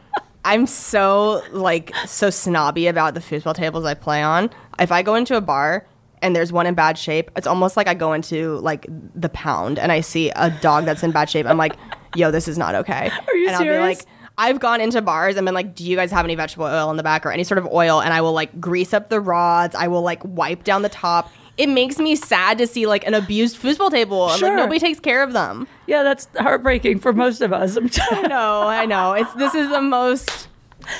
[0.46, 4.50] I'm so like so snobby about the foosball tables I play on.
[4.80, 5.86] If I go into a bar
[6.24, 9.78] and there's one in bad shape, it's almost like I go into like the pound
[9.78, 11.46] and I see a dog that's in bad shape.
[11.46, 11.76] I'm like,
[12.16, 13.12] yo, this is not okay.
[13.28, 14.00] Are you and I'll be serious?
[14.00, 14.08] like.
[14.36, 16.98] I've gone into bars and been like, "Do you guys have any vegetable oil in
[16.98, 19.76] the back or any sort of oil?" And I will like grease up the rods.
[19.76, 21.32] I will like wipe down the top.
[21.56, 24.30] It makes me sad to see like an abused foosball table.
[24.30, 24.50] and, Sure.
[24.50, 25.68] Like nobody takes care of them.
[25.86, 27.78] Yeah, that's heartbreaking for most of us.
[27.78, 29.14] I know, I know.
[29.14, 30.48] It's this is the most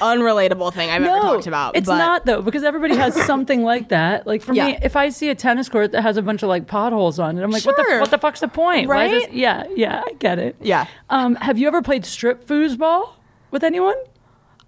[0.02, 1.76] unrelatable thing I've ever talked about.
[1.76, 4.26] It's but not though, because everybody has something like that.
[4.28, 6.68] Like for me, if I see a tennis court that has a bunch of like
[6.68, 8.88] potholes on it, I'm like, what the what the fuck's the point?
[8.88, 9.36] Why is this- Right?
[9.36, 10.56] yeah, yeah, I get it.
[10.62, 10.86] Yeah.
[11.10, 13.10] Um, have you ever played strip foosball
[13.52, 13.96] with anyone?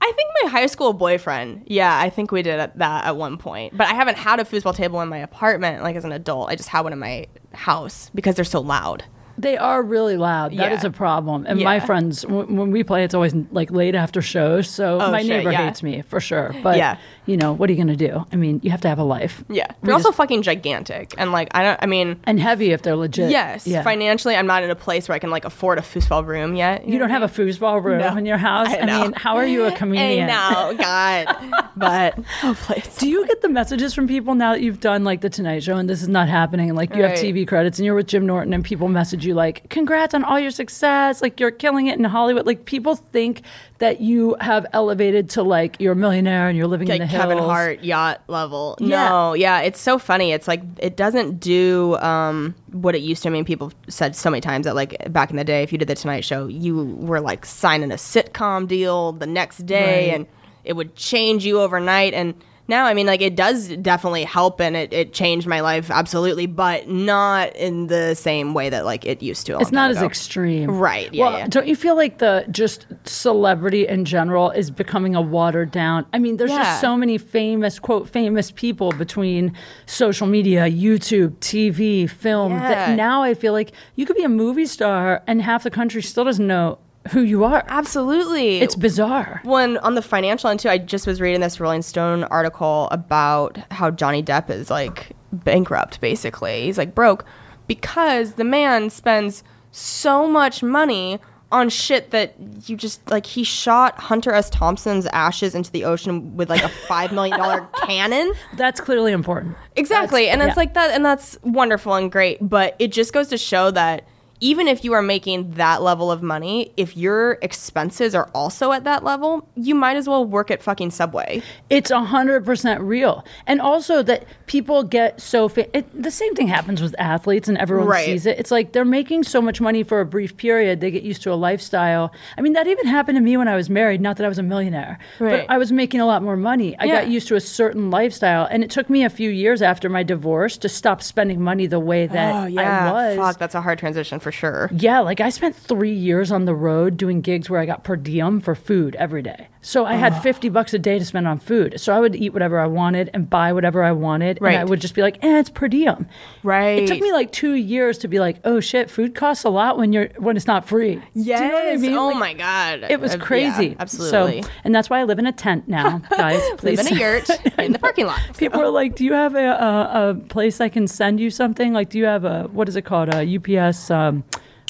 [0.02, 1.64] I think my high school boyfriend.
[1.68, 3.76] Yeah, I think we did that at one point.
[3.76, 6.50] But I haven't had a foosball table in my apartment like as an adult.
[6.50, 9.04] I just had one in my house because they're so loud.
[9.38, 10.56] They are really loud.
[10.58, 10.90] That is Yeah.
[10.90, 11.46] a problem.
[11.48, 11.86] And my Yeah.
[11.86, 14.70] friends, w- when we play, it's always like late after shows.
[14.70, 15.66] So Oh, my shit, neighbor yeah.
[15.66, 16.56] hates me for sure.
[16.64, 16.96] But Yeah.
[17.26, 18.26] You know, what are you going to do?
[18.32, 19.44] I mean, you have to have a life.
[19.50, 21.80] Yeah, We they're also just- fucking gigantic, and like I don't.
[21.82, 23.30] I mean, and heavy if they're legit.
[23.32, 23.84] yes, Yeah.
[23.84, 26.88] financially, I'm not in a place where I can like afford a foosball room yet.
[26.88, 28.16] You don't have a foosball room No.
[28.18, 28.68] in your house.
[28.70, 29.02] I I, know.
[29.02, 30.28] mean, how are you a comedian?
[30.28, 31.36] know, God,
[31.76, 32.18] but
[33.00, 35.78] Do you get the messages from people now that you've done like the Tonight Show
[35.78, 38.26] and this is not happening and like you have TV credits and you're with Jim
[38.26, 41.98] Norton and people message you like, congrats on all your success, like you're killing it
[41.98, 42.46] in Hollywood.
[42.46, 43.42] Like people think
[43.80, 47.38] that you have elevated to like you're a millionaire and you're living in the Kevin
[47.38, 47.50] hills.
[47.50, 48.78] Hart yacht level.
[48.80, 49.10] Yeah.
[49.10, 50.32] No, yeah, it's so funny.
[50.32, 53.30] It's like it doesn't do um, what it used to.
[53.30, 55.78] I mean, people said so many times that like back in the day, if you
[55.78, 60.16] did the Tonight Show, you were like signing a sitcom deal the next day, Right.
[60.16, 60.28] and
[60.64, 62.14] it would change you overnight.
[62.14, 62.34] And
[62.68, 66.46] now, I mean, like it does definitely help, and it, it changed my life absolutely,
[66.48, 69.60] but not in the same way that like it used to.
[69.60, 70.06] It's not as ago.
[70.08, 70.72] extreme.
[70.72, 71.48] Right, yeah, well, yeah.
[71.48, 76.06] don't you feel like the just celebrity in general is becoming a watered down?
[76.14, 76.64] I mean, there's Yeah.
[76.64, 79.54] just so many famous, quote, famous people between
[79.86, 82.54] social media, YouTube, TV, film.
[82.54, 82.70] Yeah.
[82.70, 86.02] That now I feel like you could be a movie star and half the country
[86.02, 86.80] still doesn't know
[87.12, 87.64] who you are.
[87.68, 89.42] Absolutely, It's bizarre.
[89.44, 90.70] When on the financial end too.
[90.70, 96.02] I just was reading this Rolling Stone article about how Johnny Depp is like bankrupt.
[96.02, 97.26] Basically, he's like broke
[97.68, 101.20] because the man spends so much money
[101.52, 102.34] on shit that
[102.66, 103.26] you just like.
[103.26, 104.50] He shot Hunter S.
[104.50, 108.34] Thompson's ashes into the ocean with like a five million dollar cannon.
[108.56, 109.56] That's clearly important.
[109.76, 110.30] Exactly.
[110.30, 110.54] and it's yeah.
[110.56, 112.40] like that, and that's wonderful and great.
[112.42, 114.08] But it just goes to show that
[114.42, 118.84] even if you are making that level of money, if your expenses are also at
[118.84, 121.42] that level, you might as well work at fucking Subway.
[121.70, 126.36] It's a hundred percent real, and also that people get so fa- it, the same
[126.36, 128.06] thing happens with athletes, and everyone Right.
[128.06, 128.38] sees it.
[128.38, 131.32] It's like they're making so much money for a brief period, they get used to
[131.32, 132.12] a lifestyle.
[132.38, 134.02] I mean, that even happened to me when I was married.
[134.02, 135.48] Not that I was a millionaire, Right.
[135.48, 136.76] but I was making a lot more money.
[136.78, 139.90] I got used to a certain lifestyle, and it took me a few years after
[139.90, 143.18] my divorce to stop spending money the way that Oh yeah, I was.
[143.18, 144.72] fuck, that's a hard transition for sure.
[144.74, 147.96] Yeah, like I spent three years on the road doing gigs where I got per
[147.96, 149.50] diem for food every day.
[149.62, 151.80] So I had 50 bucks a day to spend on food.
[151.82, 154.38] So I would eat whatever I wanted and buy whatever I wanted.
[154.38, 156.08] And I would just be like, eh, it's per diem.
[156.44, 156.84] Right.
[156.84, 159.78] It took me like two years to be like, oh shit, food costs a lot
[159.80, 161.02] when you're when it's not free.
[161.16, 161.40] Yes.
[161.40, 161.94] Do you know what I mean?
[161.96, 162.86] Oh Like, my god.
[162.92, 163.76] It was Uh, yeah, crazy.
[163.80, 164.42] absolutely.
[164.44, 166.42] So, and that's why I live in a tent now, guys.
[166.58, 166.78] Please.
[166.78, 168.20] Live in a yurt in the parking lot.
[168.38, 171.74] People are like, "Do you have a, a, a place I can send you something?
[171.74, 173.10] Like, do you have a what is it called?
[173.16, 173.90] A UPS?
[173.90, 174.15] Um,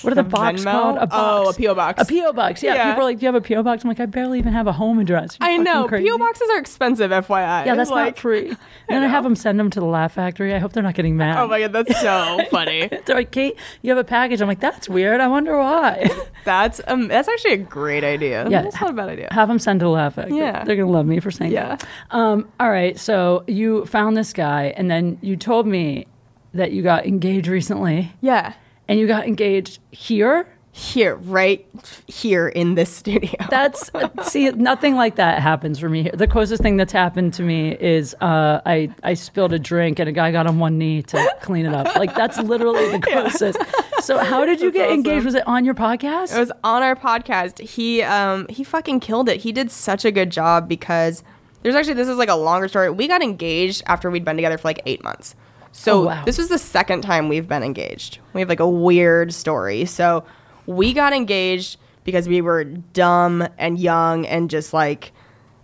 [0.05, 0.71] what are the box Venmo?
[0.71, 0.97] called?
[0.97, 2.01] A Oh, a PO box.
[2.01, 2.63] A PO box.
[2.63, 2.75] Yeah.
[2.75, 2.89] Yeah.
[2.91, 4.67] People are like, "Do you have a PO box?" I'm like, "I barely even have
[4.67, 5.87] a home address." You're I know.
[5.87, 6.07] crazy.
[6.09, 7.65] PO boxes are expensive, FYI.
[7.65, 8.49] Yeah, that's like, not free.
[8.87, 10.53] And then I have them send them to the Laugh Factory.
[10.53, 11.39] I hope they're not getting mad.
[11.39, 12.87] Oh my god, that's so funny.
[13.05, 14.41] They're like, Kate, you have a package.
[14.41, 15.19] I'm like, that's weird.
[15.21, 16.09] I wonder why.
[16.45, 18.47] That's um, that's actually a great idea.
[18.47, 18.61] Yeah.
[18.61, 19.29] that's not a bad idea.
[19.31, 20.37] have them send to the Laugh Factory.
[20.37, 20.63] Yeah.
[20.63, 21.77] They're going to love me for saying Yeah.
[21.77, 21.87] that.
[22.11, 22.99] Um, all right.
[22.99, 26.05] So you found this guy, and then you told me
[26.53, 28.13] that you got engaged recently.
[28.21, 28.53] Yeah.
[28.87, 30.47] And you got engaged here.
[30.77, 31.65] Here, right
[32.05, 33.31] here in this studio.
[33.49, 33.89] That's
[34.23, 36.03] see, nothing like that happens for me.
[36.03, 36.11] here.
[36.13, 40.09] The closest thing that's happened to me is uh, I I spilled a drink and
[40.09, 41.95] a guy got on one knee to clean it up.
[41.95, 43.57] Like that's literally the closest.
[44.01, 44.95] So how did you get awesome.
[44.95, 45.23] engaged?
[45.23, 46.35] Was it on your podcast?
[46.35, 47.65] It was on our podcast.
[47.65, 49.39] He um he fucking killed it.
[49.39, 51.23] He did such a good job because
[51.61, 52.89] there's actually this is like a longer story.
[52.89, 55.35] We got engaged after we'd been together for like eight months.
[55.77, 56.23] So Oh, wow.
[56.25, 58.19] this was the second time we've been engaged.
[58.33, 59.85] We have like a weird story.
[59.85, 60.23] So
[60.65, 65.11] we got engaged because we were dumb and young and just like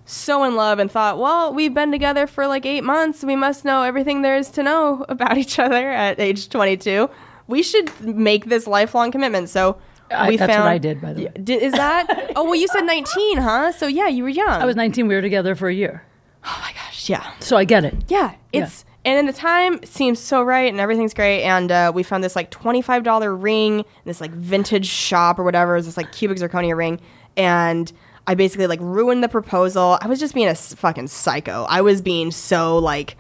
[0.05, 3.23] so in love and thought, well, we've been together for like eight months.
[3.23, 7.09] We must know everything there is to know about each other at age 22.
[7.47, 9.49] We should make this lifelong commitment.
[9.49, 9.77] So
[10.11, 10.59] I- we that's what.
[10.67, 11.31] I did, by the way.
[11.41, 12.31] Did, is that?
[12.35, 13.71] oh, well, you said 19, huh?
[13.71, 14.61] So yeah, you were young.
[14.61, 15.07] I was 19.
[15.07, 16.03] We were together for a year,
[16.43, 17.95] Oh my gosh, yeah, so I get it.
[18.09, 18.33] yeah.
[18.51, 21.43] It's and in the time seems so right and everything's great.
[21.43, 25.43] And uh, we found this like twenty-five dollar ring, in this like vintage shop or
[25.43, 25.73] whatever.
[25.73, 26.99] It was this like cubic zirconia ring,
[27.35, 27.91] and
[28.27, 29.97] I basically like ruined the proposal.
[30.01, 31.65] I was just being a fucking psycho.
[31.67, 33.17] I was being so like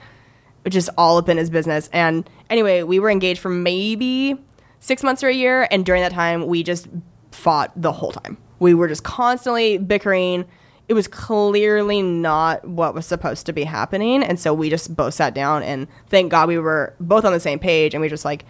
[0.69, 1.89] just all up in his business.
[1.91, 4.35] And anyway, we were engaged for maybe
[4.79, 6.87] six months or a year, and during that time, we just
[7.31, 8.37] fought the whole time.
[8.59, 10.45] We were just constantly bickering.
[10.91, 15.13] It was clearly not what was supposed to be happening, and so we just both
[15.13, 18.25] sat down and thank God we were both on the same page, and we just
[18.25, 18.43] like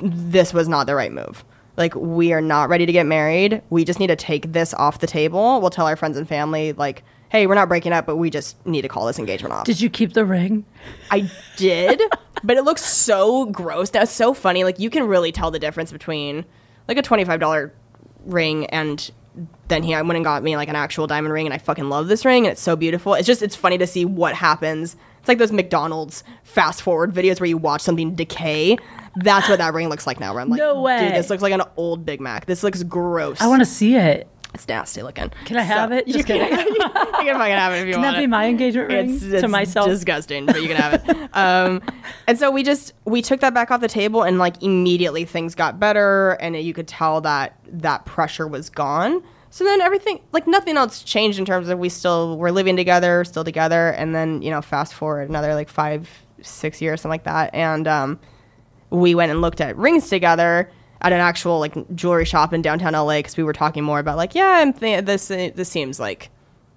[0.00, 1.44] this was not the right move.
[1.76, 3.60] Like we are not ready to get married.
[3.70, 5.60] We just need to take this off the table.
[5.60, 8.64] We'll tell our friends and family like, "Hey, we're not breaking up, but we just
[8.64, 10.64] need to call this engagement off." Did you keep the ring?
[11.10, 12.00] I did,
[12.44, 13.90] but it looks so gross.
[13.90, 14.62] That's so funny.
[14.62, 16.44] Like you can really tell the difference between
[16.86, 17.74] like a twenty-five dollar
[18.24, 19.10] ring and
[19.68, 21.88] then he I went and got me like an actual diamond ring, and I fucking
[21.88, 23.14] love this ring, and it's so beautiful.
[23.14, 24.96] It's just it's funny to see what happens.
[25.18, 28.76] It's like those McDonald's fast forward videos where you watch something decay.
[29.16, 30.32] That's what that ring looks like now.
[30.34, 31.00] Where I'm like, No way.
[31.00, 32.46] dude, this looks like an old Big Mac.
[32.46, 33.40] This looks gross.
[33.40, 34.28] I want to see it.
[34.54, 35.30] It's nasty looking.
[35.46, 36.06] Can I have it?
[36.06, 36.58] You Just can, kidding.
[36.74, 36.90] you can
[37.38, 39.40] fucking have it if you Can want Can that be it my engagement ring it's,
[39.42, 39.88] to myself?
[39.88, 41.82] disgusting but you can have it um,
[42.26, 45.54] and so we just we took that back off the table and like immediately things
[45.54, 50.46] got better and you could tell that that pressure was gone so then everything like
[50.46, 54.40] nothing else changed in terms of we still were living together still together and then
[54.42, 56.08] you know fast forward another like five
[56.42, 58.20] six years something like that and um,
[58.90, 60.70] we went and looked at rings together
[61.04, 64.16] at an actual like jewelry shop in downtown LA because we were talking more about
[64.16, 66.30] like yeah I'm th- this this seems like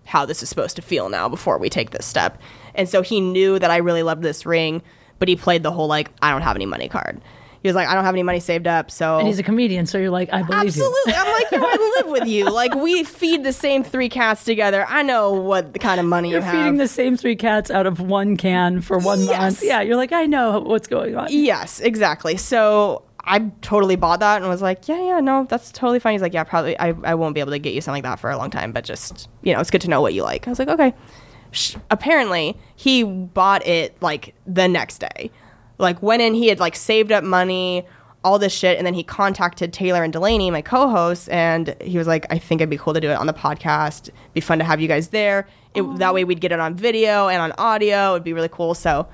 [0.06, 2.40] how this is supposed to feel now before we take this step.
[2.76, 4.82] And so he knew that I really loved this ring,
[5.20, 7.20] but he played the whole like I don't have any money card.
[7.64, 9.86] He was like I don't have any money saved up, so and he's a comedian,
[9.88, 10.68] so you're like, I believe you.
[10.68, 11.14] Absolutely.
[11.14, 12.50] I'm like, yo, I live with you.
[12.52, 14.86] Like, we feed the same three cats together.
[14.88, 16.54] I know what the kind of money You're you have.
[16.56, 19.40] feeding the same three cats out of one can for one Yes.
[19.42, 19.64] month.
[19.64, 21.28] Yeah, you're like, I know what's going on.
[21.32, 22.38] Yes, exactly.
[22.38, 26.14] So I totally bought that and was like, yeah, yeah, no, that's totally fine.
[26.14, 28.20] He's like, yeah, probably, I, I won't be able to get you something like that
[28.20, 30.48] for a long time, but just, you know, it's good to know what you like.
[30.48, 30.94] I was like, okay.
[31.52, 35.30] Sh- apparently, he bought it like the next day.
[35.78, 37.86] Like, went in, he had like saved up money,
[38.24, 41.98] all this shit, and then he contacted Taylor and Delanie, my co hosts, and he
[41.98, 44.10] was like, I think it'd be cool to do it on the podcast.
[44.34, 45.48] Be fun to have you guys there.
[45.76, 48.14] It, that way, we'd get it on video and on audio.
[48.14, 48.74] It'd be really cool.
[48.74, 49.08] So,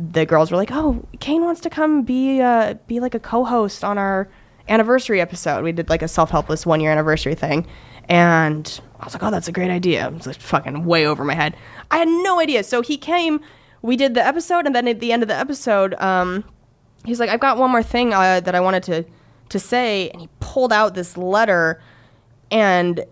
[0.00, 3.84] the girls were like, "Oh, Kane wants to come be uh, be like a co-host
[3.84, 4.28] on our
[4.68, 7.66] anniversary episode." We did like a self-helpless one year anniversary thing,
[8.08, 11.24] and I was like, "Oh, that's a great idea." It was like fucking way over
[11.24, 11.56] my head.
[11.90, 12.62] I had no idea.
[12.64, 13.40] So he came.
[13.82, 16.44] We did the episode, and then at the end of the episode, um,
[17.04, 19.04] he's like, "I've got one more thing uh, that I wanted to
[19.50, 21.80] to say," and he pulled out this letter,
[22.50, 23.04] and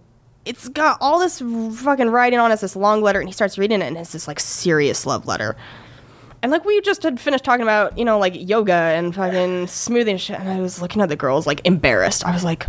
[0.45, 3.83] it's got all this fucking writing on it, this long letter, and he starts reading
[3.83, 5.57] it, and it's this like serious love letter.
[6.47, 10.13] And like we just had finished talking about, you know, like yoga and fucking smoothing
[10.13, 12.25] and shit, and I was looking at the girls like embarrassed.
[12.25, 12.69] I was like,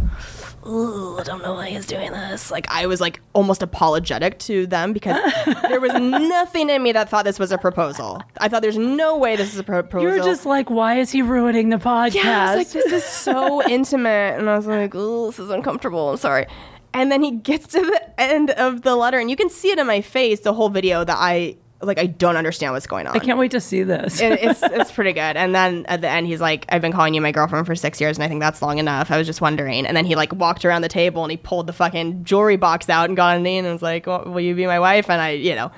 [0.65, 4.65] "Ooh, I don't know why he's doing this." Like I was like almost apologetic to
[4.65, 5.21] them because
[5.69, 8.19] there was nothing in me that thought this was a proposal.
[8.39, 10.01] I thought there's no way this is a proposal.
[10.01, 12.15] You're just like, why is he ruining the podcast?
[12.15, 14.39] Yeah, I was like, this is so intimate.
[14.39, 16.09] And I was like, oh, this is uncomfortable.
[16.09, 16.47] I'm sorry.
[16.95, 19.77] And then he gets to the end of the letter, and you can see it
[19.77, 23.15] in my face, the whole video, that I, like, I don't understand what's going on.
[23.15, 24.19] I can't wait to see this.
[24.19, 25.37] It- it's, it's pretty good.
[25.37, 28.01] And then at the end, he's like, I've been calling you my girlfriend for six
[28.01, 29.11] years, and I think that's long enough.
[29.11, 29.85] I was just wondering.
[29.85, 32.89] And then he, like, walked around the table, and he pulled the fucking jewelry box
[32.89, 35.09] out and got on a knee, and was like, well, will you be my wife?
[35.09, 35.71] And I, you know,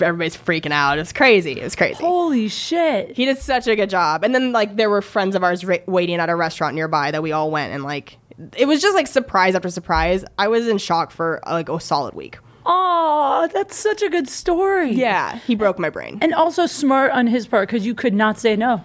[0.00, 0.98] everybody's freaking out.
[0.98, 1.52] It's crazy.
[1.52, 2.02] It was crazy.
[2.02, 3.16] Holy shit.
[3.16, 4.24] He did such a good job.
[4.24, 7.22] And then like there were friends of ours ra- waiting at a restaurant nearby that
[7.22, 8.18] we all went and like
[8.56, 10.24] it was just like surprise after surprise.
[10.38, 12.38] I was in shock for like a solid week.
[12.66, 14.92] Oh, that's such a good story.
[14.92, 16.18] Yeah, he broke my brain.
[16.20, 18.82] And also smart on his part because you could not say no.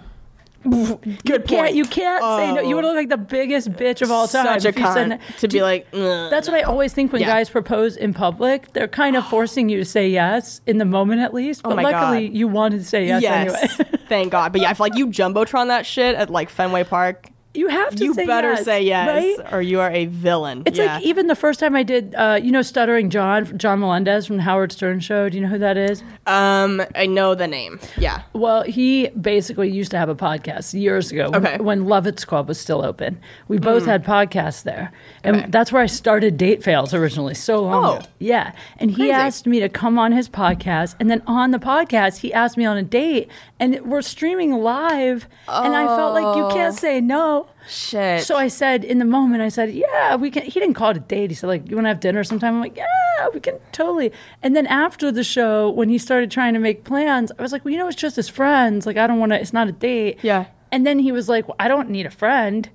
[0.68, 1.74] Good Can't, point.
[1.76, 2.60] you can't say no.
[2.60, 4.46] You would look like the biggest bitch of all time.
[4.60, 5.18] Such a if you said cunt no.
[5.38, 5.88] to be like.
[5.92, 7.28] That's what I always think when Yeah.
[7.28, 8.72] guys propose in public.
[8.72, 11.60] They're kind of forcing you to say yes in the moment at least.
[11.64, 12.36] Oh but Oh my luckily, God.
[12.36, 13.78] you wanted to say yes, yes.
[13.78, 13.90] anyway.
[14.08, 14.50] Thank God.
[14.50, 17.28] But yeah, I feel like you jumbotron that shit at like Fenway Park.
[17.56, 19.52] You have to You say better yes, say yes, right?
[19.52, 20.62] or you are a villain.
[20.66, 20.96] It's Yeah.
[20.96, 24.36] like even the first time I did, uh, you know, Stuttering John, John Melendez from
[24.36, 25.28] the Howard Stern Show.
[25.28, 26.02] Do you know who that is?
[26.26, 27.78] um, I know the name.
[27.96, 28.22] Yeah.
[28.32, 31.56] Well, he basically used to have a podcast years ago when, Okay.
[31.58, 33.18] when Lovett's Club was still open.
[33.48, 34.92] We both had podcasts there.
[35.24, 35.46] And Okay.
[35.48, 37.92] that's where I started Date Fails originally, so long Oh.
[37.96, 38.06] ago.
[38.18, 38.52] Yeah.
[38.78, 39.12] And he Crazy.
[39.12, 40.94] asked me to come on his podcast.
[41.00, 43.28] And then on the podcast, he asked me on a date.
[43.60, 45.28] And we're streaming live.
[45.48, 47.45] And I felt like you can't say no.
[47.68, 48.22] Shit.
[48.22, 50.96] So I said in the moment, I said, "Yeah, we can." He didn't call it
[50.96, 51.30] a date.
[51.30, 54.12] He said, "Like, you want to have dinner sometime?" I'm like, "Yeah, we can totally."
[54.42, 57.64] And then after the show, when he started trying to make plans, I was like,
[57.64, 58.86] "Well, you know, it's just as friends.
[58.86, 59.40] Like, I don't want to.
[59.40, 60.46] It's not a date." Yeah.
[60.70, 62.68] And then he was like, well, "I don't need a friend.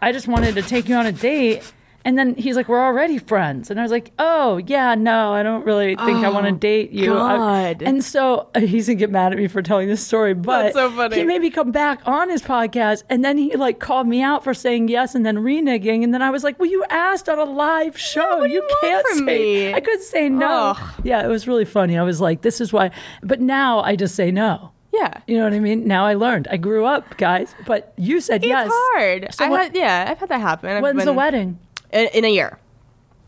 [0.00, 1.72] I just wanted to take you on a date."
[2.04, 5.42] And then he's like, "We're already friends." And I was like, "Oh, yeah, no, I
[5.42, 7.36] don't really think I want to date you." I-
[7.74, 7.82] God.
[7.82, 10.74] and so uh, he's gonna get mad at me for telling this story, but That's
[10.74, 11.16] so funny.
[11.16, 14.42] he made me come back on his podcast, and then he like called me out
[14.44, 17.38] for saying yes and then reneging, and then I was like, "Well, you asked on
[17.38, 18.44] a live show.
[18.44, 19.74] you can't from say." me?
[19.74, 20.76] I couldn't say no.
[21.02, 21.98] Yeah, it was really funny.
[21.98, 22.90] I was like, "This is why,"
[23.22, 24.70] but now I just say no.
[24.94, 25.20] yeah.
[25.26, 25.86] You know what I mean?
[25.86, 26.48] Now I learned.
[26.50, 27.54] I grew up, guys.
[27.66, 28.68] But you said It's yes.
[28.72, 29.28] hard.
[29.32, 30.70] So I what- had, yeah, I've had that happen.
[30.70, 31.58] I've When's the been- wedding?
[31.92, 32.58] In, in a year.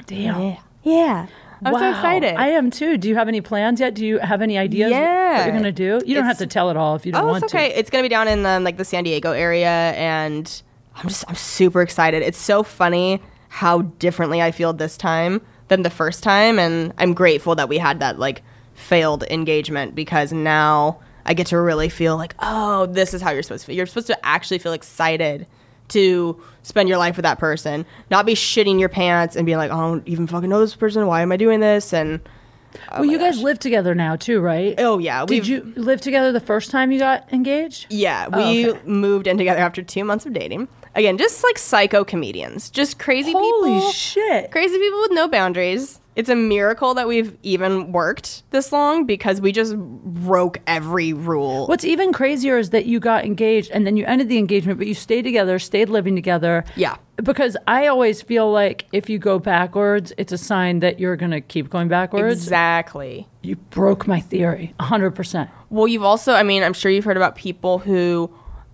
[0.06, 0.56] Damn.
[0.82, 1.26] Yeah.
[1.62, 2.36] I'm so excited.
[2.36, 2.96] I am too.
[2.96, 3.94] Do you have any plans yet?
[3.94, 5.36] Do you have any ideas Yeah.
[5.38, 6.00] what you're gonna do?
[6.06, 7.74] You don't have to tell it all if you don't Oh, want it's okay.
[7.74, 10.62] It's gonna be down in um, like the San Diego area, and
[10.96, 12.22] I'm just I'm super excited.
[12.22, 17.12] It's so funny how differently I feel this time than the first time, and I'm
[17.12, 18.42] grateful that we had that like
[18.72, 23.42] failed engagement because now I get to really feel like, oh, this is how you're
[23.42, 23.76] supposed to feel.
[23.76, 25.46] You're supposed to actually feel excited
[25.90, 29.70] to spend your life with that person, not be shitting your pants and being like,
[29.70, 31.06] oh, I don't even fucking know this person.
[31.06, 31.92] Why am I doing this?
[31.92, 32.80] And to.
[32.92, 34.74] Well, you guys live together now too, right?
[34.78, 37.86] oh yeah, Did you live together the first time you got engaged?
[37.90, 38.80] Yeah, Oh, we okay.
[38.84, 40.68] moved in together after two months of dating.
[40.96, 43.80] Again, just like psycho comedians, just crazy Holy people.
[43.80, 44.50] Holy shit.
[44.50, 45.99] Crazy people with no boundaries.
[46.16, 51.66] It's a miracle that we've even worked this long because we just broke every rule.
[51.66, 54.88] What's even crazier is that you got engaged and then you ended the engagement, but
[54.88, 56.64] you stayed together, stayed living together.
[56.74, 56.96] Yeah.
[57.16, 61.30] Because I always feel like if you go backwards, it's a sign that you're going
[61.30, 62.42] to keep going backwards.
[62.42, 63.28] Exactly.
[63.42, 65.48] You broke my theory 100%.
[65.70, 68.30] Well, you've also, I mean, I'm sure you've heard about people who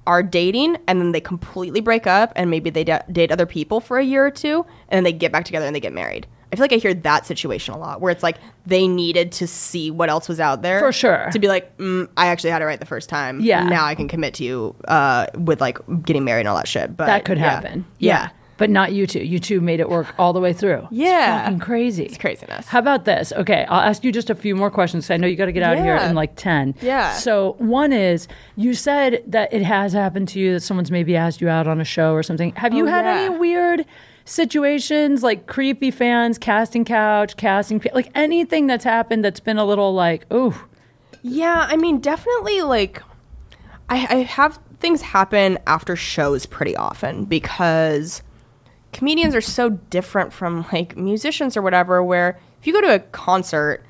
[0.06, 3.80] are dating and then they completely break up and maybe they da- date other people
[3.80, 6.26] for a year or two and then they get back together and they get married.
[6.52, 9.46] I feel like I hear that situation a lot where it's like they needed to
[9.46, 10.78] see what else was out there.
[10.78, 11.28] For sure.
[11.32, 13.40] To be like, mm, I actually had it right the first time.
[13.40, 13.64] Yeah.
[13.68, 16.96] Now I can commit to you uh, with like getting married and all that shit.
[16.96, 17.50] But That could yeah.
[17.50, 17.84] happen.
[17.98, 18.30] Yeah.
[18.58, 19.22] But not you two.
[19.22, 20.86] You two made it work all the way through.
[20.90, 21.40] Yeah.
[21.40, 22.04] It's fucking crazy.
[22.04, 22.66] It's craziness.
[22.68, 23.30] How about this?
[23.32, 25.10] Okay, I'll ask you just a few more questions.
[25.10, 26.08] I know you got to get out of here Yeah.
[26.08, 26.74] in like 10.
[26.80, 27.12] Yeah.
[27.12, 31.42] So, one is you said that it has happened to you that someone's maybe asked
[31.42, 32.52] you out on a show or something.
[32.54, 33.26] Have you Oh, had yeah.
[33.26, 33.84] any weird
[34.26, 39.94] situations like creepy fans, casting couch, casting, like anything that's happened that's been a little
[39.94, 40.54] like, ooh,
[41.22, 43.02] Yeah, I mean, definitely like
[43.88, 48.22] I, I have things happen after shows pretty often because
[48.92, 52.02] comedians are so different from like musicians or whatever.
[52.02, 53.84] Where if you go to a concert,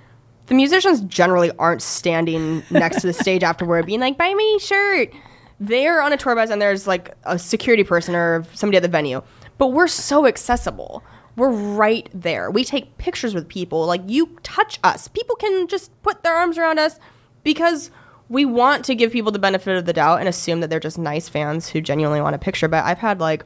[0.47, 4.61] the musicians generally aren't standing next to the stage afterward being like, buy me a
[4.61, 5.12] shirt.
[5.59, 8.89] They're on a tour bus and there's like a security person or somebody at the
[8.89, 9.22] venue.
[9.59, 11.02] But we're so accessible.
[11.36, 12.50] We're right there.
[12.50, 13.86] We take pictures with people.
[13.86, 15.09] Like you touch us.
[15.09, 16.98] People can just put their arms around us
[17.42, 17.90] because
[18.28, 20.98] we want to give people the benefit of the doubt and assume that they're just
[20.98, 22.68] nice fans who genuinely want a picture.
[22.68, 23.44] But I've had like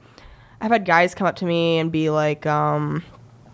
[0.60, 3.02] I've had guys come up to me and be like, um,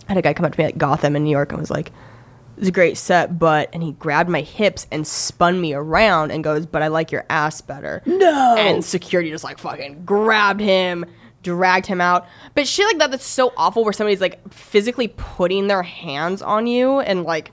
[0.09, 1.71] I had a guy come up to me at Gotham in New York and was
[1.71, 5.73] like, "It was a great set, but," and he grabbed my hips and spun me
[5.73, 8.57] around and goes, "But I like your ass better." No.
[8.57, 11.05] And security just like fucking grabbed him,
[11.47, 12.27] dragged him out.
[12.55, 16.67] But shit like that that's so awful where somebody's like physically putting their hands on
[16.67, 17.53] you and like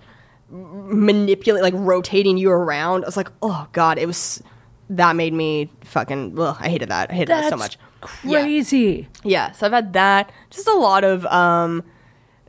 [0.50, 3.04] manipulate like rotating you around.
[3.04, 4.42] I was like, "Oh god, it was
[4.90, 7.12] that made me fucking ugh, I hated that.
[7.12, 7.78] I hated that's that so much."
[8.24, 8.42] Yeah.
[8.42, 9.08] crazy.
[9.24, 10.32] Yeah, so I've had that.
[10.50, 11.84] Just a lot of um,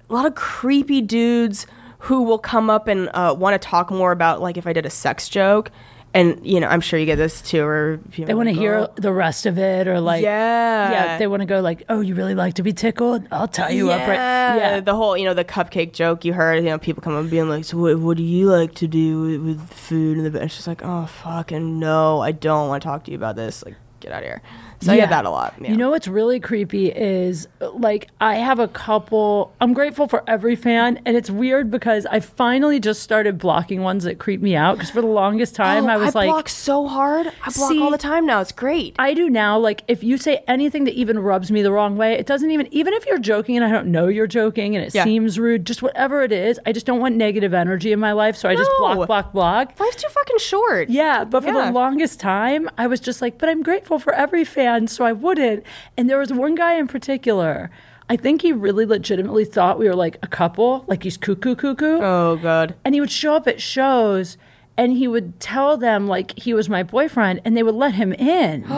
[0.09, 1.67] a lot of creepy dudes
[1.99, 4.87] who will come up and uh, want to talk more about like if I did
[4.87, 5.71] a sex joke,
[6.15, 8.89] and you know I'm sure you get this too, or They want to hear "Oh."
[8.95, 10.91] the rest of it or like, Yeah.
[10.91, 13.27] yeah, they want to go like, oh, you really like to be tickled?
[13.33, 14.15] I'll tie you up right.
[14.15, 14.81] Yeah, Yeah.
[14.81, 16.63] the whole you know the cupcake joke you heard.
[16.65, 19.21] You know people come up being like, "So what, what do you like to do
[19.23, 22.89] with, with food?" And the it's just like, "Oh fucking no, I don't want to
[22.89, 23.65] talk to you about this.
[23.65, 24.41] Like, get out of here.
[24.81, 25.03] So I Yeah.
[25.03, 25.55] get that a lot.
[25.61, 25.71] Yeah.
[25.71, 29.53] You know what's really creepy is like I have a couple.
[29.61, 34.05] I'm grateful for every fan, and it's weird because I finally just started blocking ones
[34.05, 34.77] that creep me out.
[34.77, 37.27] Because for the longest time, Oh, I was like, block so hard.
[37.29, 38.41] I block See- all the time now.
[38.41, 38.95] It's great.
[38.99, 39.59] I do now.
[39.59, 42.69] Like, if you say anything that even rubs me the wrong way, it doesn't even,
[42.73, 45.05] even if you're joking and I don't know you're joking and it Yeah.
[45.05, 48.37] seems rude, just whatever it is, I just don't want negative energy in my life.
[48.37, 49.73] So I just block, block, block.
[49.79, 50.89] Life's too fucking short.
[50.91, 54.45] Yeah, but for the longest time, I was just like, but I'm grateful for every
[54.45, 55.65] fan, so I wouldn't.
[55.97, 57.71] And there was one guy in particular.
[58.09, 61.99] I think he really legitimately thought we were like a couple, like he's cuckoo cuckoo.
[62.01, 62.75] Oh god.
[62.85, 64.37] And he would show up at shows
[64.77, 68.13] and he would tell them like he was my boyfriend and they would let him
[68.13, 68.63] in.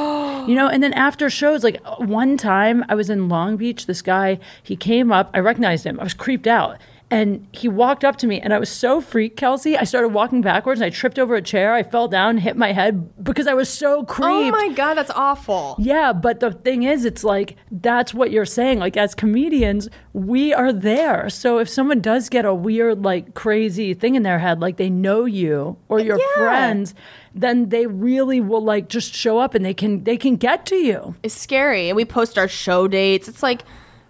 [0.49, 4.03] you know, and then after shows, like one time I was in Long Beach, this
[4.03, 6.79] guy, he came up, I recognized him, I was creeped out.
[7.09, 9.77] And he walked up to me, and I was so freaked, Kelsey.
[9.77, 11.73] I started walking backwards, and I tripped over a chair.
[11.73, 14.29] I fell down, hit my head because I was so creeped.
[14.29, 15.77] Oh my god, that's awful.
[15.79, 18.81] Yeah, but the thing is, it's like that's what you're saying.
[18.81, 21.31] Like, as comedians, we are there.
[21.31, 24.91] So if someone does get a weird, like, crazy thing in their head, like they
[24.91, 26.25] know you or your Yeah.
[26.45, 26.93] friends,
[27.37, 30.75] then they really will like just show up and they can they can get to
[30.77, 31.15] you.
[31.23, 31.89] It's scary.
[31.89, 33.29] And we post our show dates.
[33.29, 33.63] It's like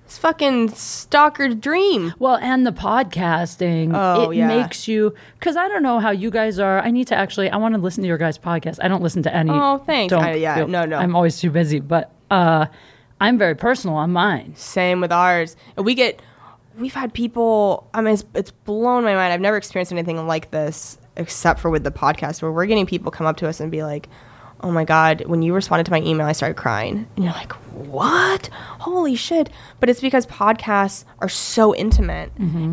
[0.06, 2.14] it's fucking stalker's dream.
[2.20, 4.46] Well, and the podcasting, Oh, it yeah.
[4.46, 6.80] makes you because I don't know how you guys are.
[6.80, 7.50] I need to actually.
[7.50, 8.78] I want to listen to your guys' podcast.
[8.80, 9.50] I don't listen to any.
[9.50, 10.10] Oh, thanks.
[10.12, 10.96] Don't I- yeah, no, no.
[10.96, 12.66] I'm always too busy, but uh,
[13.20, 14.54] I'm very personal on mine.
[14.54, 15.56] Same with ours.
[15.76, 16.22] We get,
[16.78, 17.90] we've had people.
[17.92, 19.32] I mean, it's, it's blown my mind.
[19.32, 23.10] I've never experienced anything like this except for with the podcast, where we're getting people
[23.10, 24.08] come up to us and be like,
[24.60, 27.52] "Oh my god, when you responded to my email, I started crying." And you're like,
[27.74, 28.48] "What?
[28.80, 29.50] Holy shit!"
[29.80, 32.32] But it's because podcasts are so intimate,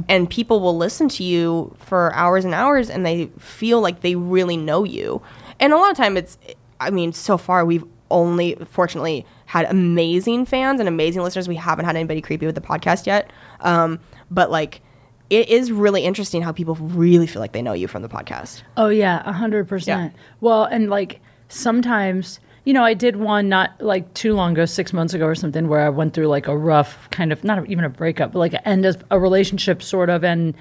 [0.09, 4.15] and people will listen to you for hours and hours, and they feel like they
[4.15, 5.21] really know you.
[5.59, 6.37] And a lot of time, it's.
[6.79, 11.47] I mean, so far we've only fortunately had amazing fans and amazing listeners.
[11.47, 13.31] We haven't had anybody creepy with the podcast yet.
[13.61, 14.81] Um, but like,
[15.29, 18.61] it is really interesting how people really feel like they know you from the podcast.
[18.77, 20.13] Oh yeah, a hundred percent.
[20.41, 21.21] Well, and like
[21.53, 25.35] sometimes, you know, I did one not like too long ago, six months ago or
[25.35, 28.39] something, where I went through like a rough kind of not even a breakup, but
[28.39, 30.53] like an end of a relationship sort of, and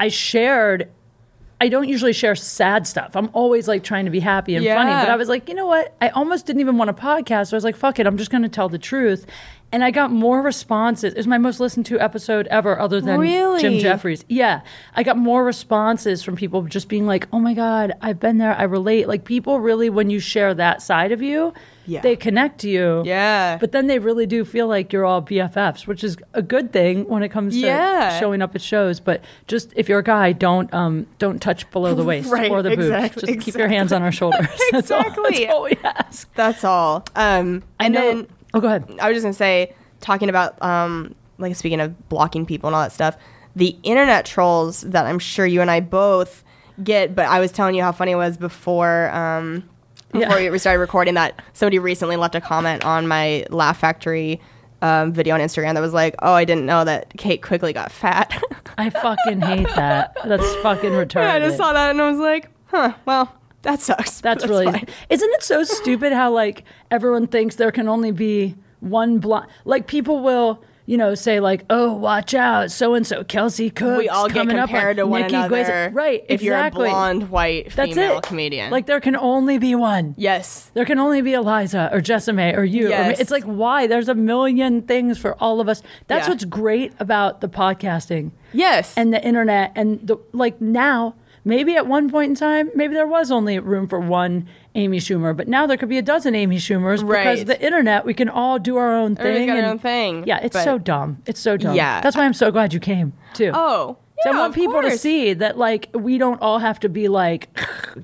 [0.00, 0.88] I shared.
[1.60, 3.14] I don't usually share sad stuff.
[3.14, 4.90] I'm always like trying to be happy and funny.
[4.90, 5.94] But I was like, you know what?
[6.00, 7.50] I almost didn't even want a podcast.
[7.50, 8.06] So I was like, fuck it.
[8.08, 9.26] I'm just going to tell the truth.
[9.72, 11.14] And I got more responses.
[11.14, 13.78] It was my most listened to episode ever, other than Jim Really?
[13.80, 14.22] Jefferies.
[14.28, 14.60] Yeah.
[14.94, 18.54] I got more responses from people just being like, oh my God, I've been there.
[18.54, 19.08] I relate.
[19.08, 21.54] Like people really, when you share that side of you,
[21.86, 22.02] Yeah.
[22.02, 23.02] they connect to you.
[23.06, 23.56] Yeah.
[23.56, 27.08] But then they really do feel like you're all BFFs, which is a good thing
[27.08, 28.20] when it comes to Yeah.
[28.20, 29.00] showing up at shows.
[29.00, 32.62] But just if you're a guy, don't um don't touch below the waist Right, or
[32.62, 32.84] the boobs.
[32.88, 34.46] exactly, Just keep your hands on our shoulders.
[34.70, 35.46] That's all- Exactly.
[35.46, 36.34] That's all we ask.
[36.34, 37.04] That's all.
[37.16, 38.84] Um, I and know- then oh, go ahead.
[39.00, 42.82] I was just gonna say, talking about um, like speaking of blocking people and all
[42.82, 43.16] that stuff,
[43.56, 46.44] the internet trolls that I'm sure you and I both
[46.82, 47.14] get.
[47.14, 49.10] But I was telling you how funny it was before.
[49.10, 49.68] Um,
[50.12, 50.50] before Yeah.
[50.50, 54.40] we started recording, that somebody recently left a comment on my Laugh Factory
[54.82, 57.90] um, video on Instagram that was like, "Oh, I didn't know that Kate Quigley got
[57.92, 58.42] fat."
[58.78, 60.16] I fucking hate that.
[60.24, 61.30] That's fucking retarded.
[61.30, 63.32] I just saw that and I was like, "Huh, well,
[63.62, 64.66] that sucks." That's, really.
[64.66, 64.86] fine.
[65.10, 69.48] Isn't it so stupid how like everyone thinks there can only be one blind?
[69.64, 73.98] Like people will, you know, say like, "Oh, watch out, so and so, Kelsey Cook."
[73.98, 75.48] we all get compared up to one Nikki another.
[75.48, 75.90] Glaser.
[75.94, 76.24] Right?
[76.28, 76.46] If exactly.
[76.82, 78.24] you're a blonde, white, That's female it.
[78.24, 78.70] comedian.
[78.72, 80.14] Like there can only be one.
[80.18, 80.70] yes.
[80.74, 82.86] There can only be Eliza or Jessimae or you.
[82.86, 82.94] or me.
[82.94, 83.20] Yes.
[83.20, 83.86] It's like why?
[83.86, 85.82] There's a million things for all of us.
[86.08, 86.32] That's Yeah.
[86.32, 88.96] what's great about the podcasting Yes.
[88.96, 91.14] and the internet and the like now.
[91.44, 95.36] Maybe at one point in time, maybe there was only room for one Amy Schumer,
[95.36, 97.46] but now there could be a dozen Amy Schumers because Right.
[97.46, 99.50] the internet, we can all do our own thing.
[99.50, 101.18] and- own thing, Yeah, it's but- so dumb.
[101.26, 101.74] It's so dumb.
[101.74, 102.00] Yeah.
[102.00, 103.50] That's why I'm so glad you came too.
[103.54, 103.96] oh.
[104.24, 107.08] So Yeah, I want people to see that like we don't all have to be
[107.08, 107.48] like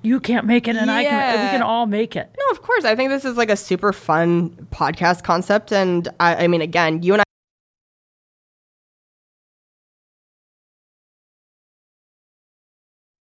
[0.02, 2.28] you can't make it and I can we can all make it.
[2.36, 2.84] No, of course.
[2.84, 5.70] I think this is like a super fun podcast concept.
[5.72, 7.24] And I, I mean, again, you and I.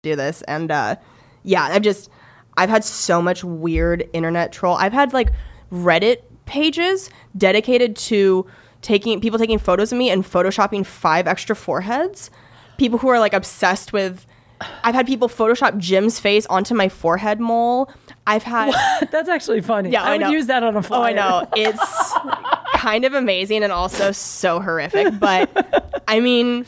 [0.05, 0.95] do this and uh
[1.43, 2.09] yeah i've just
[2.57, 5.31] i've had so much weird internet troll i've had like
[5.73, 8.47] reddit pages dedicated to
[8.83, 12.31] taking people taking photos of me and photoshopping five extra foreheads
[12.77, 14.27] people who are like obsessed with
[14.85, 17.91] i've had people photoshop jim's face onto my forehead mole
[18.27, 18.73] i've had
[19.11, 19.91] That's actually funny.
[19.91, 20.31] Yeah, I, I would know.
[20.31, 21.03] use that on a Oh.
[21.03, 21.47] I know.
[21.57, 22.13] It's
[22.75, 25.19] kind of amazing and also so horrific.
[25.21, 26.65] But I mean,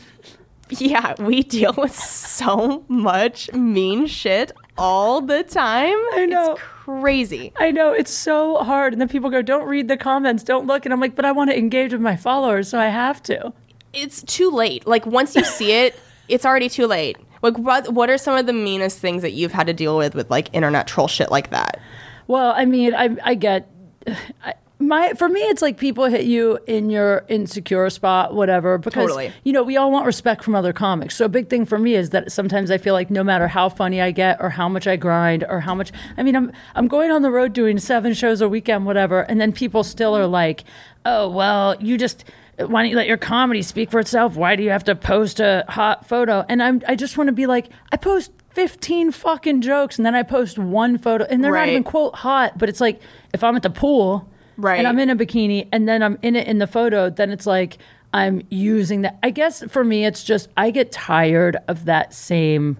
[0.79, 5.97] yeah, we deal with so much mean shit all the time.
[6.13, 6.53] I know.
[6.53, 7.53] It's crazy.
[7.57, 10.85] I know it's so hard, and then people go, "Don't read the comments, don't look,"
[10.85, 13.53] and I'm like, "But I want to engage with my followers, so I have to."
[13.93, 14.85] It's too late.
[14.85, 15.97] Like once you see it,
[16.27, 17.17] it's already too late.
[17.41, 20.15] Like what what are some of the meanest things that you've had to deal with
[20.15, 21.79] with like internet troll shit like that?
[22.27, 23.69] Well, I mean, I I get.
[24.43, 29.07] I, my for me it's like people hit you in your insecure spot whatever because
[29.07, 29.33] Totally.
[29.43, 31.15] you know we all want respect from other comics.
[31.15, 33.69] So a big thing for me is that sometimes i feel like no matter how
[33.69, 36.87] funny i get or how much i grind or how much i mean i'm i'm
[36.87, 40.27] going on the road doing seven shows a weekend whatever and then people still are
[40.27, 40.63] like
[41.05, 42.23] oh well you just
[42.57, 44.35] why don't you let your comedy speak for itself?
[44.35, 46.43] Why do you have to post a hot photo?
[46.49, 50.15] And i'm i just want to be like i post 15 fucking jokes and then
[50.15, 52.99] i post one photo and they're not even quote hot but it's like
[53.31, 54.77] if i'm at the pool Right.
[54.79, 57.45] and I'm in a bikini and then I'm in it in the photo, then it's
[57.45, 57.77] like
[58.13, 59.19] I'm using that.
[59.21, 62.77] I guess for me, it's just I get tired of that same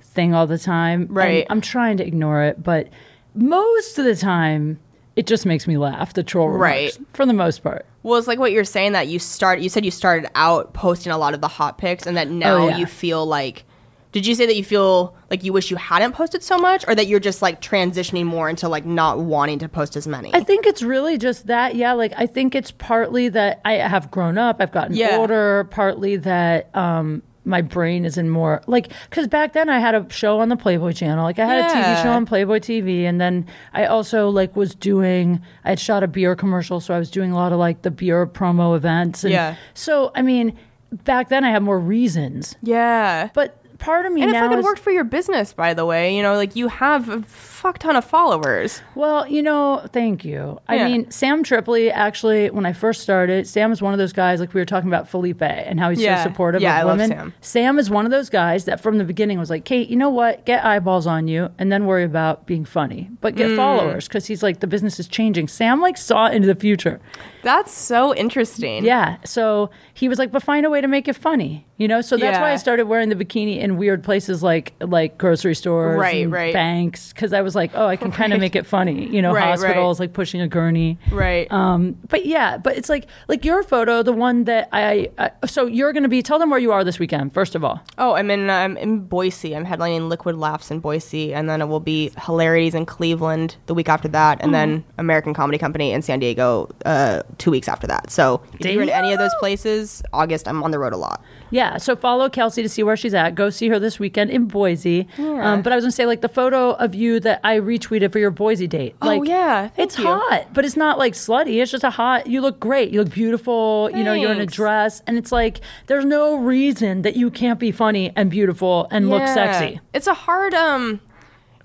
[0.00, 1.02] thing all the time.
[1.02, 1.46] and Right.
[1.50, 2.88] I'm trying to ignore it, but
[3.34, 4.78] most of the time,
[5.16, 6.60] it just makes me laugh, the troll remarks,
[6.98, 6.98] Right.
[7.12, 7.84] for the most part.
[8.04, 9.58] Well, it's like what you're saying that you start.
[9.60, 12.54] You said you started out posting a lot of the hot pics, and that now
[12.64, 12.76] Oh, yeah.
[12.78, 13.64] you feel like.
[14.12, 16.94] Did you say that you feel like you wish you hadn't posted so much, or
[16.94, 20.34] that you're just like transitioning more into like not wanting to post as many?
[20.34, 21.74] I think it's really just that.
[21.74, 25.16] Yeah, like I think it's partly that I have grown up, I've gotten Yeah.
[25.18, 29.94] older, partly that um my brain is in more like because back then I had
[29.94, 33.04] a show on the Playboy channel, like I had a TV show on Playboy TV,
[33.04, 36.98] and then I also like was doing I had shot a beer commercial, so I
[36.98, 39.56] was doing a lot of like the beer promo events, and Yeah.
[39.74, 40.58] So I mean,
[41.04, 43.28] back then I had more reasons, yeah.
[43.34, 45.86] but part of me And it now fucking is, worked for your business, by the
[45.86, 46.16] way.
[46.16, 48.82] You know, like you have a fuck ton of followers.
[48.94, 50.60] Well, you know, thank you.
[50.68, 54.40] I mean, Sam Tripoli, actually, when I first started, Sam is one of those guys,
[54.40, 56.22] like we were talking about Felipe and how he's Yeah.
[56.22, 57.32] so supportive Yeah, of I love women.
[57.40, 57.78] Sam.
[57.78, 60.44] is one of those guys that from the beginning was like, Kate, you know what?
[60.44, 63.36] Get eyeballs on you and then worry about being funny, but Mm.
[63.38, 65.48] get followers because he's like, the business is changing.
[65.48, 67.00] Sam like saw into the future.
[67.42, 68.84] That's so interesting.
[68.84, 69.16] Yeah.
[69.24, 72.00] So he was like, but find a way to make it funny, you know?
[72.00, 75.98] So that's why I started wearing the bikini in weird places like like grocery stores,
[75.98, 76.52] Right, and right.
[76.52, 79.32] banks, because I was like, oh, I can kind of make it funny, you know,
[79.32, 79.48] Right, right.
[79.50, 80.98] hospitals, like pushing a gurney.
[81.12, 81.50] Right.
[81.52, 85.66] Um, but yeah, but it's like like your photo, the one that I, I so
[85.66, 86.22] you're going to be.
[86.22, 87.32] Tell them where you are this weekend.
[87.32, 89.54] First of all, Oh, I'm in I'm in Boise.
[89.54, 93.74] I'm headlining Liquid Laughs in Boise, and then it will be Hilarities in Cleveland the
[93.74, 97.86] week after that, and then American Comedy Company in San Diego uh, two weeks after
[97.86, 98.10] that.
[98.10, 101.22] So if you're in any of those places, August, I'm on the road a lot.
[101.50, 101.76] yeah.
[101.78, 103.34] So follow Kelsey to see where she's at.
[103.34, 105.06] Go see her this weekend in Boise.
[105.18, 108.18] Um, but I was to say like the photo of you that I retweeted for
[108.18, 108.94] your Boise date.
[109.02, 109.68] Like, Oh, yeah.
[109.68, 110.04] Thank it's you.
[110.06, 111.60] hot, but it's not like slutty.
[111.60, 112.26] It's just a hot.
[112.26, 112.90] You look great.
[112.90, 113.90] You look beautiful.
[113.94, 117.58] You know, you're in a dress, and it's like there's no reason that you can't
[117.58, 119.80] be funny and beautiful and look sexy.
[119.92, 121.00] It's a hard um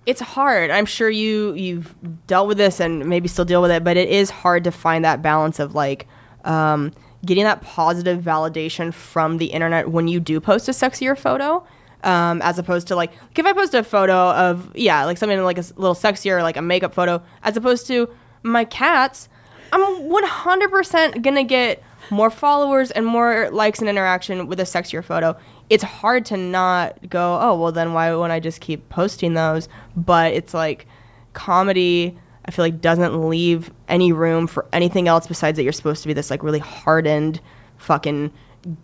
[0.06, 0.70] it's hard.
[0.70, 1.96] I'm sure you you've
[2.28, 5.06] dealt with this and maybe still deal with it, but it is hard to find
[5.06, 6.08] that balance of like
[6.44, 6.92] um
[7.26, 11.66] getting that positive validation from the internet when you do post a sexier photo.
[12.04, 15.58] Um, as opposed to like, if I post a photo of yeah, like something like
[15.58, 18.10] a little sexier, like a makeup photo, as opposed to
[18.44, 19.30] my cats,
[19.72, 25.36] I'm 100% gonna get more followers and more likes and interaction with a sexier photo.
[25.70, 29.68] It's hard to not go, oh, well, then why wouldn't I just keep posting those?
[29.96, 30.86] But it's like
[31.34, 36.02] comedy, I feel like, doesn't leave any room for anything else besides that you're supposed
[36.04, 37.42] to be this like really hardened
[37.78, 38.32] fucking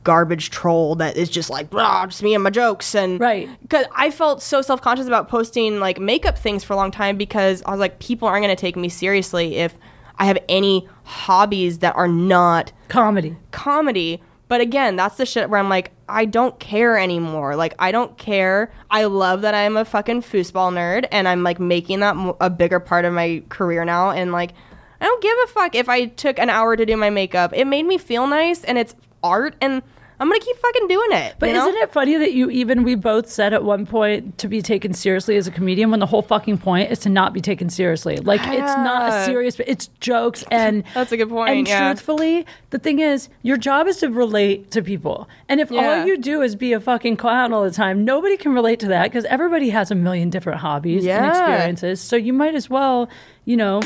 [0.03, 2.93] garbage troll that is just like, blah, just me and my jokes.
[2.95, 3.49] And Right.
[3.61, 7.17] because I felt so self conscious about posting like makeup things for a long time
[7.17, 9.75] because I was like, people aren't going to take me seriously if
[10.17, 13.35] I have any hobbies that are not Comedy.
[13.51, 14.21] comedy.
[14.49, 17.55] But again, that's the shit where I'm like, I don't care anymore.
[17.55, 18.71] Like, I don't care.
[18.89, 22.49] I love that I'm a fucking foosball nerd and I'm like making that mo- a
[22.49, 24.09] bigger part of my career now.
[24.09, 24.53] And like,
[24.99, 27.53] I don't give a fuck if I took an hour to do my makeup.
[27.55, 29.81] It made me feel nice and it's art and
[30.21, 31.35] I'm gonna keep fucking doing it.
[31.39, 31.61] But you know?
[31.69, 34.93] isn't it funny that you even we both said at one point to be taken
[34.93, 38.17] seriously as a comedian when the whole fucking point is to not be taken seriously.
[38.17, 39.25] Like it's not a Yeah.
[39.25, 41.47] serious, it's jokes and That's a good point.
[41.47, 41.87] point, And yeah.
[41.93, 45.29] truthfully, the thing is, your job is to relate to people.
[45.47, 45.99] And if Yeah.
[46.01, 48.87] all you do is be a fucking clown all the time, nobody can relate to
[48.89, 52.01] that because everybody has a million different hobbies and experiences.
[52.01, 53.07] So you might as well,
[53.45, 53.79] you know.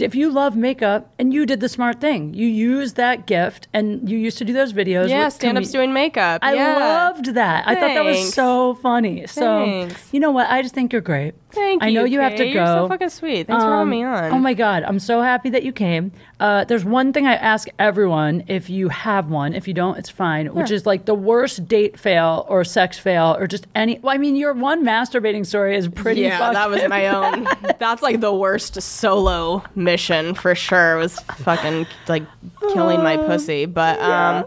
[0.00, 4.08] If you love makeup and you did the smart thing, you used that gift and
[4.08, 5.08] you used to do those videos.
[5.08, 6.40] Yeah, stand ups doing makeup.
[6.42, 6.78] I yeah.
[6.78, 7.66] loved that.
[7.66, 9.26] I thought that was so funny.
[9.26, 10.12] So Thanks.
[10.12, 10.50] you know what?
[10.50, 11.34] I just think you're great.
[11.50, 11.94] Thank I you.
[11.94, 12.54] know you have to Kate.
[12.54, 13.46] You're so fucking sweet.
[13.46, 14.32] Thanks for having me on.
[14.32, 16.10] Oh my God, I'm so happy that you came.
[16.40, 19.54] Uh, there's one thing I ask everyone if you have one.
[19.54, 20.52] If you don't, it's fine.
[20.52, 23.98] Which is like the worst date fail or sex fail or just any.
[24.00, 26.22] Well, I mean, your one masturbating story is pretty.
[26.22, 27.46] yeah, that was my own.
[27.78, 30.96] That's like the worst solo mission for sure.
[30.96, 32.24] Was fucking like
[32.72, 34.46] killing my pussy, but um,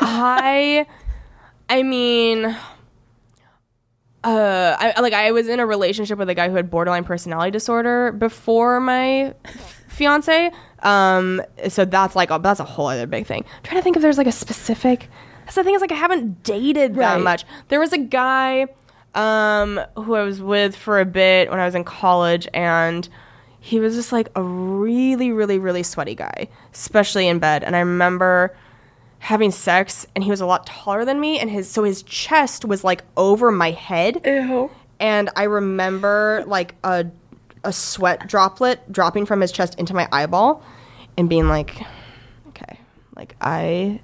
[0.00, 0.86] I,
[1.68, 2.56] I mean.
[4.24, 7.52] Uh, I like I was in a relationship with a guy who had borderline personality
[7.52, 9.34] disorder before my
[9.86, 10.50] fiance.
[10.82, 13.44] Um, so that's like a, that's a whole other big thing.
[13.46, 15.08] I'm trying to think if there's like a specific.
[15.44, 17.22] That's the thing is like I haven't dated that Right.
[17.22, 17.44] much.
[17.68, 18.66] There was a guy
[19.14, 23.08] um, who I was with for a bit when I was in college, and
[23.66, 27.64] he was just like a really, really, really sweaty guy, especially in bed.
[27.64, 28.56] And I remember
[29.18, 32.64] having sex, and he was a lot taller than me, and his so his chest
[32.64, 34.70] was like over my head, Ew.
[35.00, 37.06] and I remember like a
[37.64, 40.62] a sweat droplet dropping from his chest into my eyeball,
[41.18, 41.82] and being like,
[42.50, 42.78] okay,
[43.16, 44.00] like I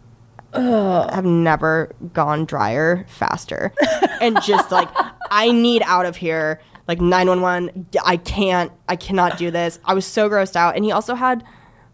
[0.52, 3.72] have never gone drier faster.
[4.20, 4.88] and just like,
[5.30, 6.60] I need out of here.
[6.89, 9.78] Like 911, I can't, I cannot do this.
[9.85, 10.74] I was so grossed out.
[10.76, 11.45] And he also had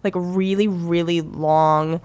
[0.03, 2.01] like a really, really long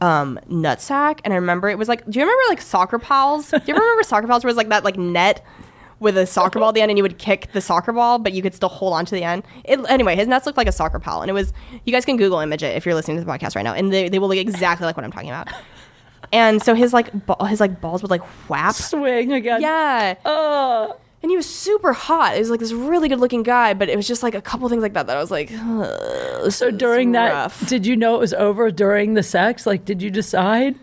[0.00, 1.20] um nutsack.
[1.24, 3.50] And I remember it was like, do you remember like soccer pals?
[3.50, 5.44] Do you remember soccer pals where it was like that like net
[6.00, 8.32] with a soccer ball at the end and you would kick the soccer ball, but
[8.32, 9.44] you could still hold on to the end.
[9.64, 11.22] It, anyway, his nuts looked like a soccer pal.
[11.22, 11.52] And it was,
[11.84, 13.72] you guys can Google image it if you're listening to the podcast right now.
[13.72, 15.48] And they, they will look exactly like what I'm talking about.
[16.32, 18.74] And so his like ba- his like balls would like whap.
[18.74, 19.60] Swing again.
[19.60, 20.14] Yeah.
[20.24, 20.96] Oh.
[21.22, 22.34] And he was super hot.
[22.34, 24.68] He was like this really good looking guy, but it was just like a couple
[24.68, 28.16] things like that that I was like, "Ugh, So during that, rough." did you know
[28.16, 29.66] it was over during the sex?
[29.66, 30.76] Like, did you decide?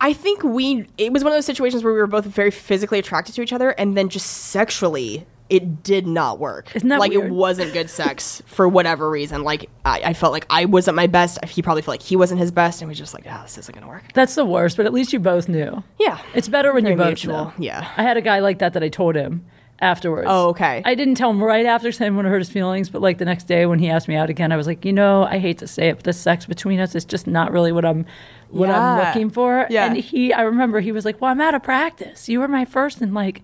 [0.00, 2.98] I think we it was one of those situations where we were both very physically
[2.98, 6.74] attracted to each other and then just sexually it did not work.
[6.74, 7.26] Isn't that like weird?
[7.26, 9.44] it wasn't good sex for whatever reason.
[9.44, 11.42] Like I, I felt like I wasn't my best.
[11.46, 13.72] He probably felt like he wasn't his best, and we just like, ah, this isn't
[13.74, 14.02] gonna work.
[14.12, 15.82] That's the worst, but at least you both knew.
[16.00, 17.52] Yeah, It's better when you Very both mutual, know.
[17.58, 17.88] yeah.
[17.96, 19.46] I had a guy like that that I told him
[19.80, 20.26] afterwards.
[20.30, 20.82] Oh, okay.
[20.84, 23.02] I didn't tell him right after because I didn't want to hurt his feelings, but
[23.02, 25.24] like the next day when he asked me out again, I was like, you know,
[25.24, 27.84] I hate to say it, but the sex between us is just not really what
[27.84, 28.06] I'm
[28.50, 29.66] what I'm looking for.
[29.70, 29.86] Yeah.
[29.86, 32.28] And he I remember he was like, Well, I'm out of practice.
[32.28, 33.42] You were my first in like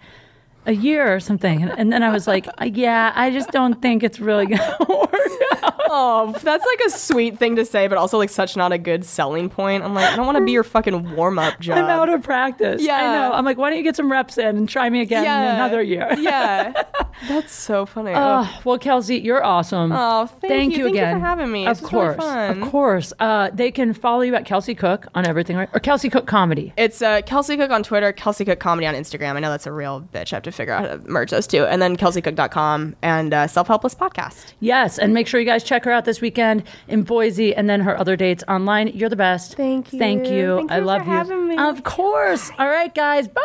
[0.67, 1.63] a year or something.
[1.63, 4.77] And, and then I was like, "Uh, yeah, I just don't think it's really gonna
[4.89, 5.72] work out.
[5.95, 9.05] Oh, that's like a sweet thing to say, but also like such not a good
[9.05, 9.85] selling point.
[9.85, 11.77] I'm like, I don't want to be your fucking warm up job.
[11.77, 12.81] I'm out of practice.
[12.83, 13.33] Yeah, I know.
[13.35, 15.83] I'm like, why don't you get some reps in and try me again in another
[15.83, 16.09] year?
[16.19, 16.83] yeah,
[17.29, 18.13] that's so funny.
[18.15, 19.93] Oh, well, Kelsey, you're awesome.
[19.93, 20.49] Oh, thank you.
[20.49, 21.17] Thank you again.
[21.17, 21.67] for having me.
[21.67, 22.63] Of This really course, fun.
[22.63, 23.13] of course.
[23.21, 25.69] Uh, they can follow you at Kelsey Cook on everything, right?
[25.75, 26.73] Or Kelsey Cook Comedy.
[26.79, 29.37] It's uh, Kelsey Cook on Twitter, Kelsey Cook Comedy on Instagram.
[29.37, 30.33] I know that's a real bitch.
[30.33, 31.65] I have to figure out how to merge those two.
[31.67, 34.55] And then kelseycook.com and uh, Self Helpless Podcast.
[34.61, 37.69] Yes, and make sure you guys check check her out this weekend in Boise and
[37.69, 38.89] then her other dates online.
[38.89, 39.57] You're the best.
[39.57, 39.99] Thank you.
[39.99, 40.57] Thank you.
[40.59, 41.59] Thank I you love you.
[41.59, 42.51] Of course.
[42.59, 43.27] All right, guys.
[43.27, 43.43] Bye.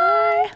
[0.00, 0.50] Bye.